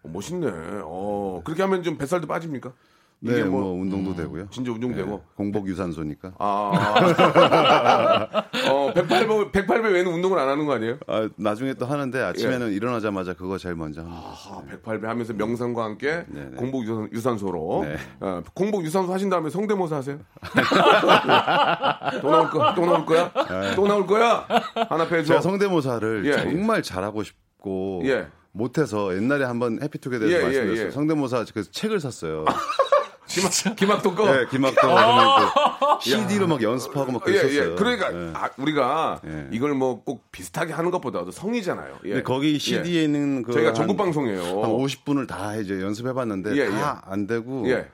[0.04, 0.48] 어, 멋있네.
[0.84, 2.74] 어, 그렇게 하면 좀 뱃살도 빠집니까?
[3.20, 4.48] 네, 이게 뭐, 뭐, 운동도 되고요.
[4.52, 5.10] 진짜 운동되고.
[5.10, 6.34] 네, 공복 유산소니까.
[6.40, 6.72] 아.
[8.70, 11.00] 어, 108배, 108배 외에는 운동을 안 하는 거 아니에요?
[11.08, 14.04] 아, 나중에 또 하는데 아침에는 일어나자마자 그거 제일 먼저 거죠.
[14.08, 16.56] 아, 108배 하면서 명상과 함께 네, 네.
[16.56, 17.86] 공복 유산, 유산 소로.
[17.86, 17.98] 네.
[18.20, 20.20] 어, 공복 유산소 하신 다음에 성대모사 하세요?
[22.22, 23.32] 또 나올 거, 또 나올 거야?
[23.76, 24.46] 또 나올 거야?
[24.90, 25.24] 하나 빼줘.
[25.28, 28.28] 제가 성대모사를 예, 정말 잘하고 싶고 예.
[28.52, 30.88] 못해서 옛날에 한번 해피투게더에서 예, 예, 말씀드렸어요.
[30.88, 30.92] 예.
[30.92, 32.46] 성대모사 그 책을 샀어요.
[33.28, 34.32] 기막, 기막도 꺼.
[34.32, 37.72] 네, 김학도 그 CD로 막 연습하고 막 예, 그랬었어요.
[37.72, 37.76] 예.
[37.76, 38.32] 그러니까 예.
[38.34, 39.48] 아, 우리가 예.
[39.52, 41.98] 이걸 뭐 꼭 비슷하게 하는 것보다도 성이잖아요.
[42.06, 42.10] 예.
[42.10, 43.04] 근데 거기 CD에 예.
[43.04, 44.42] 있는 그 저희가 한- 전국 방송이에요.
[44.42, 47.88] 한 50분을 다 이제 연습해 봤는데 예, 다안 되고 예.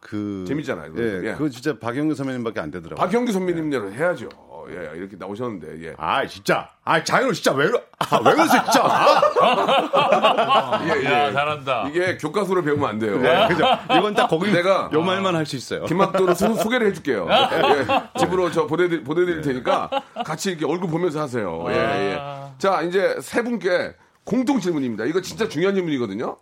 [0.00, 0.94] 그 재밌잖아요.
[0.98, 1.32] 예, 예.
[1.34, 2.96] 그거 진짜 박영규 선배님밖에 안 되더라고요.
[3.06, 4.28] 박형규 선배님대로 해야죠.
[4.74, 5.94] 예, 이렇게 나오셨는데, 예.
[5.98, 7.66] 아 진짜 아 장현우 진짜 왜,
[7.98, 11.32] 아, 왜 그러세요 진짜 아, 예, 야, 예.
[11.32, 11.88] 잘한다.
[11.88, 13.18] 이게 교과서로 배우면 안 돼요.
[13.18, 13.64] 네, 그죠
[13.96, 17.26] 이건 딱 거기 내가 요 말만 할 수 있어요 김학도로 소, 소개를 해줄게요.
[17.30, 19.90] 예, 집으로 저 보내드릴, 보내드릴 테니까
[20.24, 21.64] 같이 이렇게 얼굴 보면서 하세요.
[21.68, 22.18] 예, 예.
[22.58, 25.04] 자, 이제 세 분께 공통 질문입니다.
[25.04, 26.36] 이거 진짜 중요한 질문이거든요.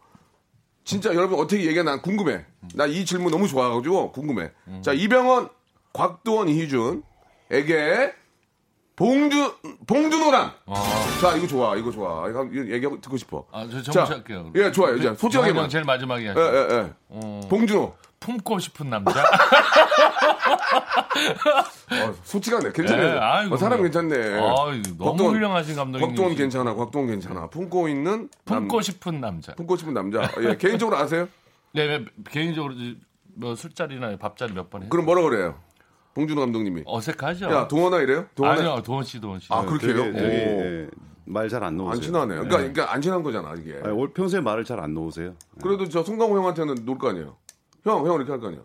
[0.84, 1.82] 진짜 여러분 어떻게 얘기해?
[1.82, 2.44] 난 궁금해.
[2.74, 4.50] 나 이 질문 너무 좋아가지고 궁금해.
[4.82, 5.48] 자, 이병헌,
[5.92, 8.12] 곽도원, 이희준에게
[9.10, 9.54] 봉주,
[9.86, 10.52] 봉준호란.
[11.22, 12.29] 자, 이거 좋아, 이거 좋아.
[12.29, 13.46] 이거 얘기하고 듣고 싶어.
[13.50, 14.52] 아, 저 자, 정치 할게요.
[14.56, 14.94] 예, 좋아요.
[14.96, 15.48] 이제 솔직하게.
[15.48, 16.40] 정한영 제일 마지막에 예, 하죠.
[16.42, 16.92] 예, 예.
[17.48, 17.94] 봉준호.
[18.20, 19.22] 품고 싶은 남자.
[19.22, 19.25] 어,
[22.25, 22.72] 솔직하네.
[22.77, 23.02] 괜찮네.
[23.02, 23.85] 예, 아이고, 어, 사람 뭐.
[23.85, 24.14] 괜찮네.
[24.35, 26.06] 아유, 너무 훌륭하신 감독님.
[26.08, 26.75] 곽도원 괜찮아.
[26.75, 27.46] 곽도원 괜찮아.
[27.46, 29.54] 품고 있는 남- 품고 싶은 남자.
[29.54, 30.31] 품고 싶은 남자.
[30.42, 31.27] 예, 개인적으로 아세요?
[31.72, 32.75] 네, 네, 개인적으로
[33.35, 34.90] 뭐 술자리나 밥자리 몇번 했어요.
[34.90, 35.54] 그럼 뭐라 그래요?
[36.15, 36.83] 봉준호 감독님이.
[36.87, 37.46] 어색하죠.
[37.50, 38.27] 야, 동원아 이래요?
[38.35, 38.58] 동원아.
[38.61, 39.46] 아니요, 동원 씨, 동원 씨.
[39.50, 40.13] 아, 그렇게 해요?
[40.13, 40.19] 되게.
[40.21, 40.88] 예,
[41.27, 41.92] 말잘안 놓으세요.
[41.92, 42.37] 안 친하네요.
[42.40, 43.79] 그러니까, 그러니까 안 친한 거잖아, 이게.
[43.83, 45.35] 아니, 올- 평소에 말을 잘 안 놓으세요.
[45.63, 47.37] 그래도 저 송강호 형한테는 놀 거 아니에요?
[47.85, 48.65] 형, 형 이렇게 할 거 아니에요?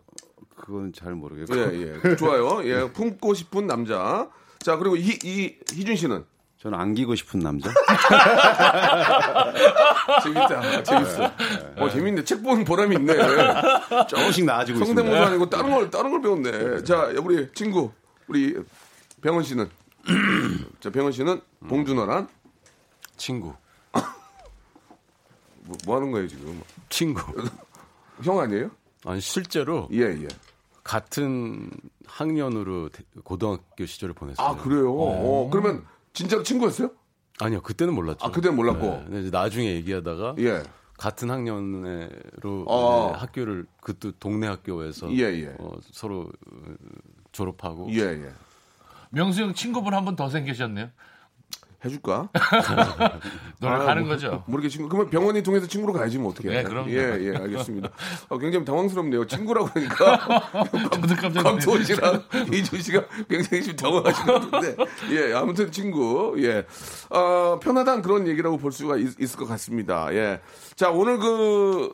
[0.55, 1.55] 그건 잘 모르겠고.
[1.55, 2.15] 예, 예.
[2.15, 2.63] 좋아요.
[2.67, 4.29] 예, 품고 싶은 남자.
[4.59, 6.25] 자, 그리고 이, 이, 희준 씨는?
[6.57, 7.69] 저는 안기고 싶은 남자.
[10.23, 10.83] 재밌다.
[10.83, 11.31] 재밌어.
[11.77, 12.23] 어, 재밌네.
[12.23, 13.13] 책 보는 보람이 있네.
[14.07, 15.01] 조금씩 나아지고 있습니다.
[15.01, 16.83] 성대모사 아니고 다른 걸, 다른 걸 배웠네.
[16.83, 17.91] 자, 우리 친구,
[18.27, 18.55] 우리
[19.21, 19.69] 병원 씨는?
[20.79, 22.27] 자, 병원 씨는 봉준호란?
[23.17, 23.53] 친구.
[25.67, 26.61] 뭐, 뭐 하는 거예요, 지금?
[26.89, 27.21] 친구.
[28.23, 28.69] 형 아니에요?
[29.05, 30.27] 아니 실제로 예, 예.
[30.83, 31.69] 같은
[32.07, 34.47] 학년으로 대- 고등학교 시절을 보냈어요.
[34.47, 34.91] 아, 그래요?
[34.95, 35.83] 어, 그러면
[36.15, 36.89] 진짜로 친구였어요?
[37.39, 38.25] 아니요, 그때는 몰랐죠.
[38.25, 38.85] 아, 그때는 몰랐고.
[38.85, 40.63] 네, 근데 이제 나중에 얘기하다가 예.
[40.97, 43.09] 같은 학년으로 어.
[43.11, 45.53] 이제 학교를 그때 동네 학교에서 예, 예.
[45.59, 46.73] 어, 서로 어,
[47.33, 48.31] 졸업하고 예, 예.
[49.11, 50.89] 명수 형 친구분 한 분 더 생기셨네요.
[51.85, 52.29] 해줄까?
[53.59, 54.43] 노력하는 뭐, 거죠.
[54.47, 54.89] 모르게 친구.
[54.89, 56.49] 그러면 병원이 통해서 친구로 가야지 뭐 어떻게?
[56.49, 56.89] 네, 그럼요.
[56.89, 57.89] 예, 예, 알겠습니다.
[58.29, 59.25] 어, 굉장히 당황스럽네요.
[59.27, 60.49] 친구라고 하니까
[61.43, 64.75] 강토원 씨랑 이준 씨가 굉장히 지금 같은데,
[65.11, 66.65] 예, 아무튼 친구, 예,
[67.09, 70.13] 어, 편하다는 그런 얘기라고 볼 수가 있, 을것 같습니다.
[70.13, 70.41] 예,
[70.75, 71.93] 자 오늘 그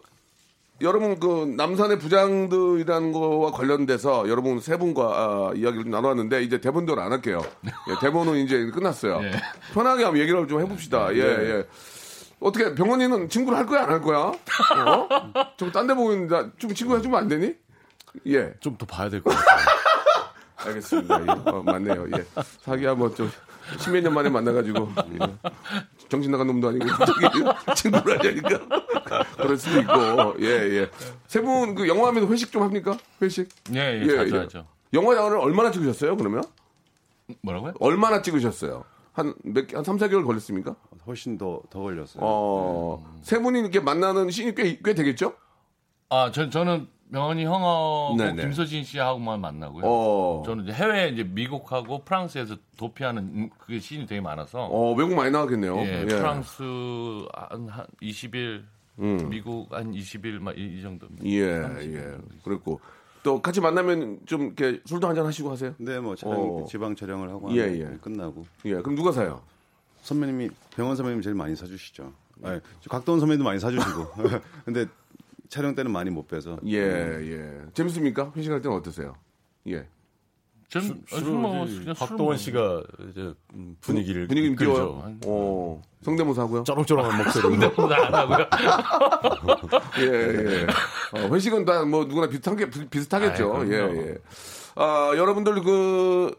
[0.81, 7.01] 여러분 그 남산의 부장들이라는 거와 관련돼서 여러분 세 분과 아, 이야기를 좀 나눠왔는데 이제 대본대로
[7.01, 7.41] 안 할게요.
[7.65, 9.19] 예, 대본은 이제 끝났어요.
[9.23, 9.31] 예.
[9.73, 11.13] 편하게 한번 얘기를 좀 해봅시다.
[11.13, 11.67] 예, 예.
[12.39, 14.17] 어떻게 병원이는 친구를 할 거야 안 할 거야?
[14.19, 15.07] 어?
[15.57, 17.53] 좀 딴 데 보고 있는데 좀 친구 해주면 안 되니?
[18.27, 19.67] 예, 좀 더 봐야 될 것 같아요.
[20.57, 21.21] 알겠습니다.
[21.21, 21.31] 예.
[21.51, 22.07] 어, 맞네요.
[22.17, 22.25] 예.
[22.61, 23.31] 사기야 뭐좀
[23.79, 25.19] 십몇 년 만에 만나가지고 예.
[26.11, 27.19] 정신 나간 놈도 아니고 갑자기
[27.75, 28.59] 친구를 하려니까
[29.39, 30.89] 그럴 수도 있고 예 예.
[31.27, 32.97] 세 분 그 영화하면서 회식 좀 합니까?
[33.21, 33.47] 회식?
[33.73, 34.67] 예, 예, 자주 하죠.
[34.93, 36.17] 영화장을 얼마나 찍으셨어요?
[36.17, 36.43] 그러면
[37.41, 37.73] 뭐라고요?
[37.79, 38.83] 얼마나 찍으셨어요?
[39.13, 40.75] 한몇한 3, 4개월 걸렸습니까?
[41.07, 42.19] 훨씬 더, 더 걸렸어요.
[42.21, 45.33] 어, 세 분이 이렇게 만나는 시간이 꽤, 꽤 되겠죠?
[46.09, 48.41] 아, 전, 저는 명언이 형하고 네네.
[48.41, 49.83] 김서진 씨하고만 만나고요.
[49.85, 54.63] 어, 저는 이제 해외 이제 미국하고 프랑스에서 도피하는 음, 그게 시인이 되게 많았어.
[54.63, 55.77] 어, 외국 많이 나왔겠네요.
[55.79, 56.63] 예, 프랑스
[57.33, 58.63] 한, 한 20일,
[58.99, 59.29] 음.
[59.29, 61.07] 미국 한 20일 막이 정도.
[61.25, 62.17] 예, 예.
[62.43, 62.79] 그랬고.
[63.23, 65.75] 또 같이 만나면 좀 이렇게 술도 한잔 하시고 하세요?
[65.77, 66.65] 네, 뭐 촬영, 어.
[66.65, 67.97] 지방 촬영을 하고 예, 예.
[68.01, 69.41] 끝나고 예, 그럼 누가 사요?
[70.01, 72.11] 선배님이 병원 선배님이 제일 많이 사주시죠.
[72.43, 74.07] 아니, 저 각도원 선배님도 많이 사주시고.
[74.65, 74.87] 근데
[75.51, 76.57] 촬영 때는 많이 못 빼서.
[76.65, 77.61] 예, 예.
[77.73, 78.31] 재밌습니까?
[78.35, 79.13] 회식할 때는 어떠세요?
[79.67, 79.85] 예.
[80.69, 82.37] 전 술, 먹어 그냥 술 박동원 먹어.
[82.37, 84.55] 씨가 이제 음, 분위기를 분위기.
[84.55, 85.03] 띄워요?
[85.25, 86.63] 어, 성대모사 하고요?
[86.63, 88.47] 쩌렁쩌렁한 목소리로 안 하고요.
[89.99, 90.67] 예, 예.
[91.11, 93.53] 어, 회식은 다 뭐 누구나 비슷한 게 비- 비슷하겠죠.
[93.53, 94.01] 아이, 예, 그럼요.
[94.03, 94.17] 예.
[94.75, 96.33] 아, 여러분들 그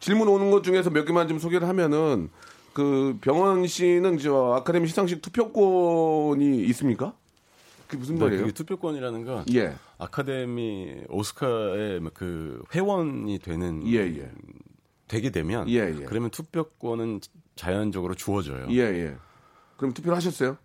[0.00, 2.30] 질문 오는 것 중에서 몇 개만 좀 소개를 하면은
[2.72, 7.14] 그 병원 씨는 저 아카데미 시상식 투표권이 있습니까?
[7.86, 8.42] 그게 무슨 네, 말이에요?
[8.42, 9.74] 그게 투표권이라는 건 예.
[9.98, 14.30] 아카데미 오스카의 그 회원이 되는 예, 예.
[15.08, 16.04] 되게 되면 예, 예.
[16.04, 17.20] 그러면 투표권은
[17.54, 18.66] 자연적으로 주어져요.
[18.70, 19.16] 예, 예.
[19.76, 20.56] 그럼 투표를 하셨어요?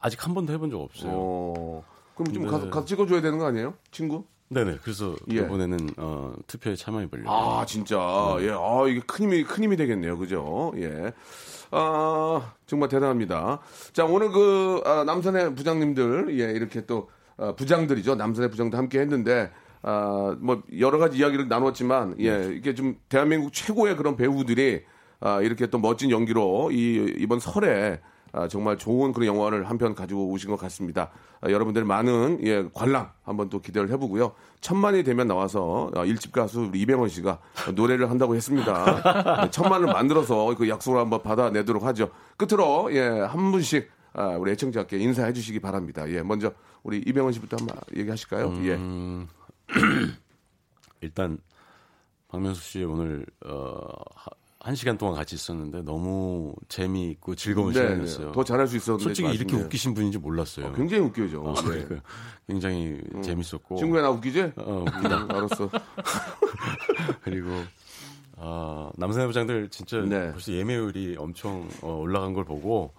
[0.00, 1.12] 아직 한 번도 해본 적 없어요.
[1.12, 1.84] 어.
[2.14, 2.50] 그럼 좀 네.
[2.50, 3.74] 가서, 가서 찍어줘야 되는 거 아니에요?
[3.90, 4.24] 친구?
[4.50, 4.78] 네네.
[4.82, 5.36] 그래서 예.
[5.36, 7.30] 이번에는 어, 투표에 참여해 보려고.
[7.30, 7.96] 아, 진짜.
[8.40, 8.50] 예.
[8.50, 10.18] 아, 이게 큰 힘이, 큰 힘이 되겠네요.
[10.18, 10.72] 그죠?
[10.76, 11.12] 예.
[11.70, 13.60] 아, 정말 대단합니다.
[13.92, 18.16] 자, 오늘 그, 아, 남산의 부장님들, 예, 이렇게 또, 아, 부장들이죠.
[18.16, 23.96] 남산의 부장도 함께 했는데, 아, 뭐, 여러 가지 이야기를 나눴지만, 예, 이게 좀 대한민국 최고의
[23.96, 24.82] 그런 배우들이,
[25.20, 28.00] 아, 이렇게 또 멋진 연기로 이, 이번 설에
[28.32, 31.10] 아, 정말 좋은 그런 영화를 한 편 가지고 오신 것 같습니다.
[31.40, 34.32] 아, 여러분들 많은 예, 관람 한번 또 기대를 해보고요.
[34.60, 37.38] 천만이 되면 나와서 아, 일집 가수 우리 이병헌 씨가
[37.74, 39.42] 노래를 한다고 했습니다.
[39.44, 42.10] 네, 천만을 만들어서 그 약속을 한번 받아내도록 하죠.
[42.36, 46.08] 끝으로 예, 한 분씩 아, 우리 애청자께 인사해 주시기 바랍니다.
[46.10, 46.52] 예, 먼저
[46.82, 48.52] 우리 이병헌 씨부터 한번 얘기하실까요?
[48.64, 48.74] 예.
[48.74, 49.28] 음,
[51.00, 51.38] 일단
[52.28, 54.30] 박명수 씨 오늘 어, 하-
[54.62, 58.26] 한 시간 동안 같이 있었는데 너무 재미있고 즐거운 네, 시간이었어요.
[58.26, 58.32] 네.
[58.32, 59.64] 더 잘할 수 있었는데 솔직히 이렇게 아쉽네요.
[59.64, 60.66] 웃기신 분인지 몰랐어요.
[60.66, 61.42] 어, 굉장히 웃겨죠.
[61.42, 61.62] 어, 예.
[61.84, 61.96] 그러니까
[62.46, 64.52] 굉장히 재밌었고 친구야 나 웃기지?
[64.56, 65.16] 어, 웃기다.
[65.22, 65.70] 응, 알았어.
[67.24, 67.64] 그리고
[68.36, 70.30] 아, 남산의 부장들 진짜 네.
[70.30, 72.92] 벌써 예매율이 엄청 어, 올라간 걸 보고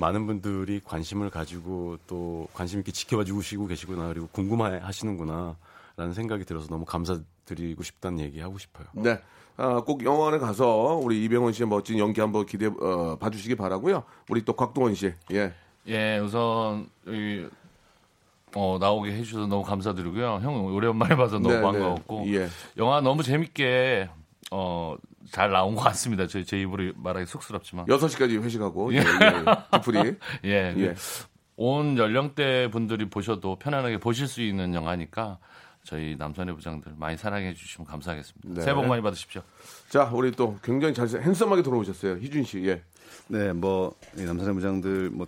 [0.00, 5.56] 많은 분들이 관심을 가지고 또 관심 있게 지켜봐 주시고 계시구나 그리고 궁금해 하시는구나
[5.96, 8.88] 라는 생각이 들어서 너무 감사드리고 싶다는 얘기 하고 싶어요.
[8.94, 9.20] 네.
[9.56, 14.02] 아, 꼭 영화관에 가서 우리 이병헌 씨의 멋진 연기 한번 기대 어, 봐주시기 바라고요.
[14.28, 15.52] 우리 또 곽동원 씨, 예,
[15.86, 17.46] 예, 우선 이
[18.56, 20.40] 어, 나오게 해주셔서 너무 감사드리고요.
[20.42, 22.34] 형 오랜만에 봐서 너무 네, 반가웠고 네.
[22.34, 22.48] 예.
[22.76, 24.08] 영화 너무 재밌게
[24.50, 24.96] 어,
[25.30, 26.26] 잘 나온 것 같습니다.
[26.26, 29.04] 제, 제 입으로 말하기 쑥스럽지만 6시까지 회식하고 예, 예.
[30.44, 30.74] 예.
[30.74, 30.94] 예, 예.
[31.56, 35.38] 온 연령대 분들이 보셔도 편안하게 보실 수 있는 영화니까
[35.84, 38.48] 저희 남선의 부장들 많이 사랑해 주시면 감사하겠습니다.
[38.54, 38.60] 네.
[38.62, 39.42] 새해 복 많이 받으십시오.
[39.90, 42.16] 자, 우리 또 굉장히 잘 핸섬하게 돌아오셨어요.
[42.16, 42.64] 희준 씨.
[42.66, 42.82] 예.
[43.28, 45.26] 네, 뭐 남산의 부장들 뭐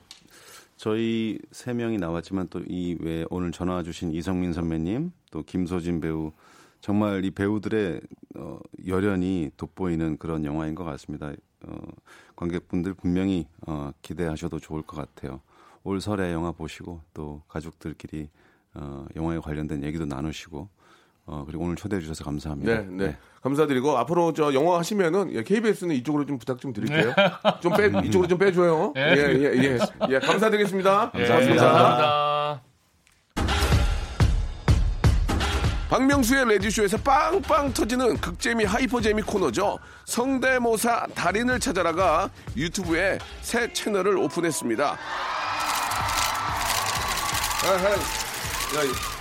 [0.76, 6.32] 저희 세 명이 나왔지만 또 이 외에 오늘 전화 주신 이성민 선배님, 또 김소진 배우
[6.80, 8.00] 정말 이 배우들의
[8.36, 11.32] 어, 열연이 돋보이는 그런 영화인 것 같습니다.
[11.66, 11.76] 어,
[12.34, 15.40] 관객분들 분명히 어, 기대하셔도 좋을 것 같아요.
[15.84, 18.28] 올 설에 영화 보시고 또 가족들끼리
[18.78, 20.68] 어, 영화에 관련된 얘기도 나누시고
[21.26, 22.82] 어, 그리고 오늘 초대해 주셔서 감사합니다.
[22.82, 23.16] 네, 네.
[23.42, 27.12] 감사드리고 앞으로 저 영화 하시면은 예, KBS는 이쪽으로 좀 부탁 좀 드릴게요.
[27.60, 28.92] 좀 빼, 이쪽으로 좀 빼줘요.
[28.96, 29.78] 예, 예, 예.
[30.08, 31.12] 예, 감사드리겠습니다.
[31.16, 31.64] 예, 고맙습니다.
[31.64, 32.62] 감사합니다.
[35.88, 39.78] 박명수의 레디쇼에서 빵빵 터지는 극재미 하이퍼재미 코너죠.
[40.04, 44.96] 성대모사 달인을 찾아라가 유튜브에 새 채널을 오픈했습니다.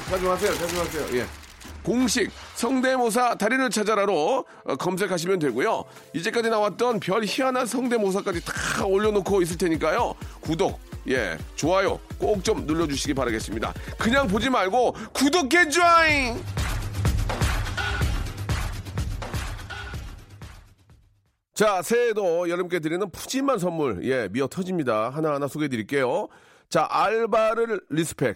[0.09, 1.19] 자중하세요, 자중하세요.
[1.19, 1.25] 예.
[1.83, 5.83] 공식 성대모사 달인을 찾아라로 어, 검색하시면 되고요.
[6.13, 10.15] 이제까지 나왔던 별 희한한 성대모사까지 다 올려놓고 있을 테니까요.
[10.41, 10.79] 구독,
[11.09, 13.73] 예, 좋아요 꼭 좀 눌러주시기 바라겠습니다.
[13.99, 16.41] 그냥 보지 말고 구독해 줘잉!
[21.53, 25.09] 자, 새해에도 여러분께 드리는 푸짐한 선물, 예, 미어 터집니다.
[25.11, 26.27] 하나하나 소개해 드릴게요.
[26.69, 28.35] 자, 알바를 respect,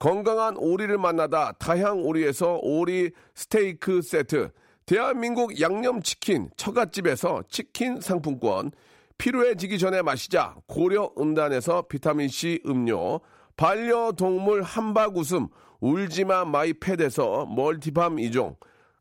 [0.00, 4.50] 건강한 오리를 만나다 다향 오리에서 오리 스테이크 세트,
[4.86, 8.72] 대한민국 양념치킨 처갓집에서 치킨 상품권,
[9.18, 13.20] 피로해지기 전에 마시자 고려 은단에서 비타민C 음료,
[13.58, 15.48] 반려동물 함박 웃음
[15.80, 18.56] 울지마 마이 팻에서 multi balm 이종.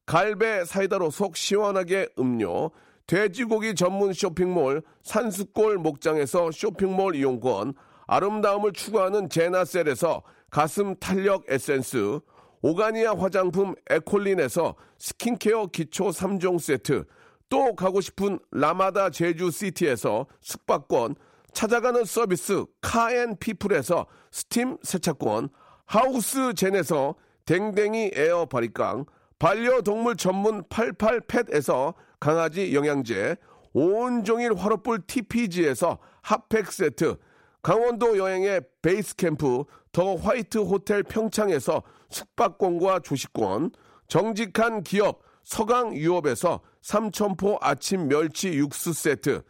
[0.06, 2.72] 갈배 사이다로 속 시원하게 음료,
[3.08, 7.74] 돼지고기 전문 쇼핑몰 산수골 목장에서 쇼핑몰 이용권,
[8.06, 12.20] 아름다움을 추구하는 제나셀에서 가슴 탄력 에센스,
[12.62, 17.06] 오가니아 화장품 에콜린에서 스킨케어 기초 3종 세트,
[17.50, 21.16] 또 가고 싶은 라마다 제주 시티에서 숙박권,
[21.54, 25.50] 찾아가는 서비스 카앤피플에서 스팀 세차권,
[25.86, 29.06] 하우스 젠에서 댕댕이 에어 바리깡,
[29.40, 33.38] 반려동물 전문 88팻에서 강아지 영양제,
[33.74, 37.18] 온종일 화로불 TPG에서 핫팩 세트,
[37.62, 43.72] 강원도 여행의 베이스 캠프 더 화이트 호텔 평창에서 숙박권과 조식권,
[44.08, 49.42] 정직한 기업 서강 유업에서 삼천포 아침 멸치 육수 세트,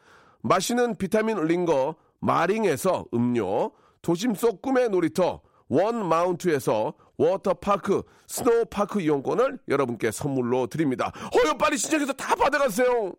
[0.41, 10.09] 마시는 비타민 링거 마링에서 음료, 도심 속 꿈의 놀이터 원 마운트에서 워터파크 스노우파크 이용권을 여러분께
[10.09, 11.11] 선물로 드립니다.
[11.35, 13.13] 어여 빨리 신청해서 다 받아가세요.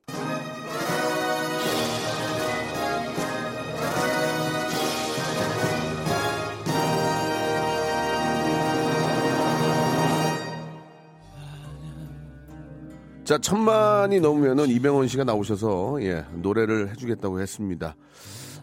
[13.30, 17.94] 자, 천만이 넘으면은 이병헌 씨가 나오셔서 예, 노래를 해주겠다고 했습니다.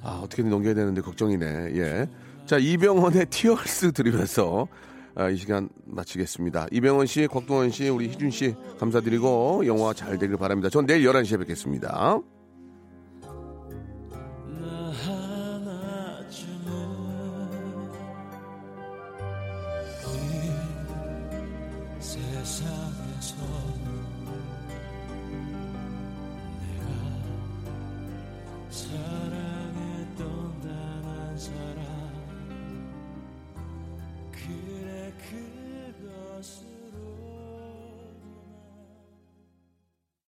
[0.04, 1.46] 아, 어떻게든 넘겨야 되는데 걱정이네.
[1.78, 2.10] 예.
[2.46, 4.68] 자, 이병헌의 티얼스 들으면서
[5.16, 6.68] 아, 이 시간 마치겠습니다.
[6.74, 10.68] 이병헌 씨, 곽동원 씨, 우리 희준 씨 감사드리고 영화 잘 되길 바랍니다.
[10.68, 12.20] 전 내일 11시에 뵙겠습니다.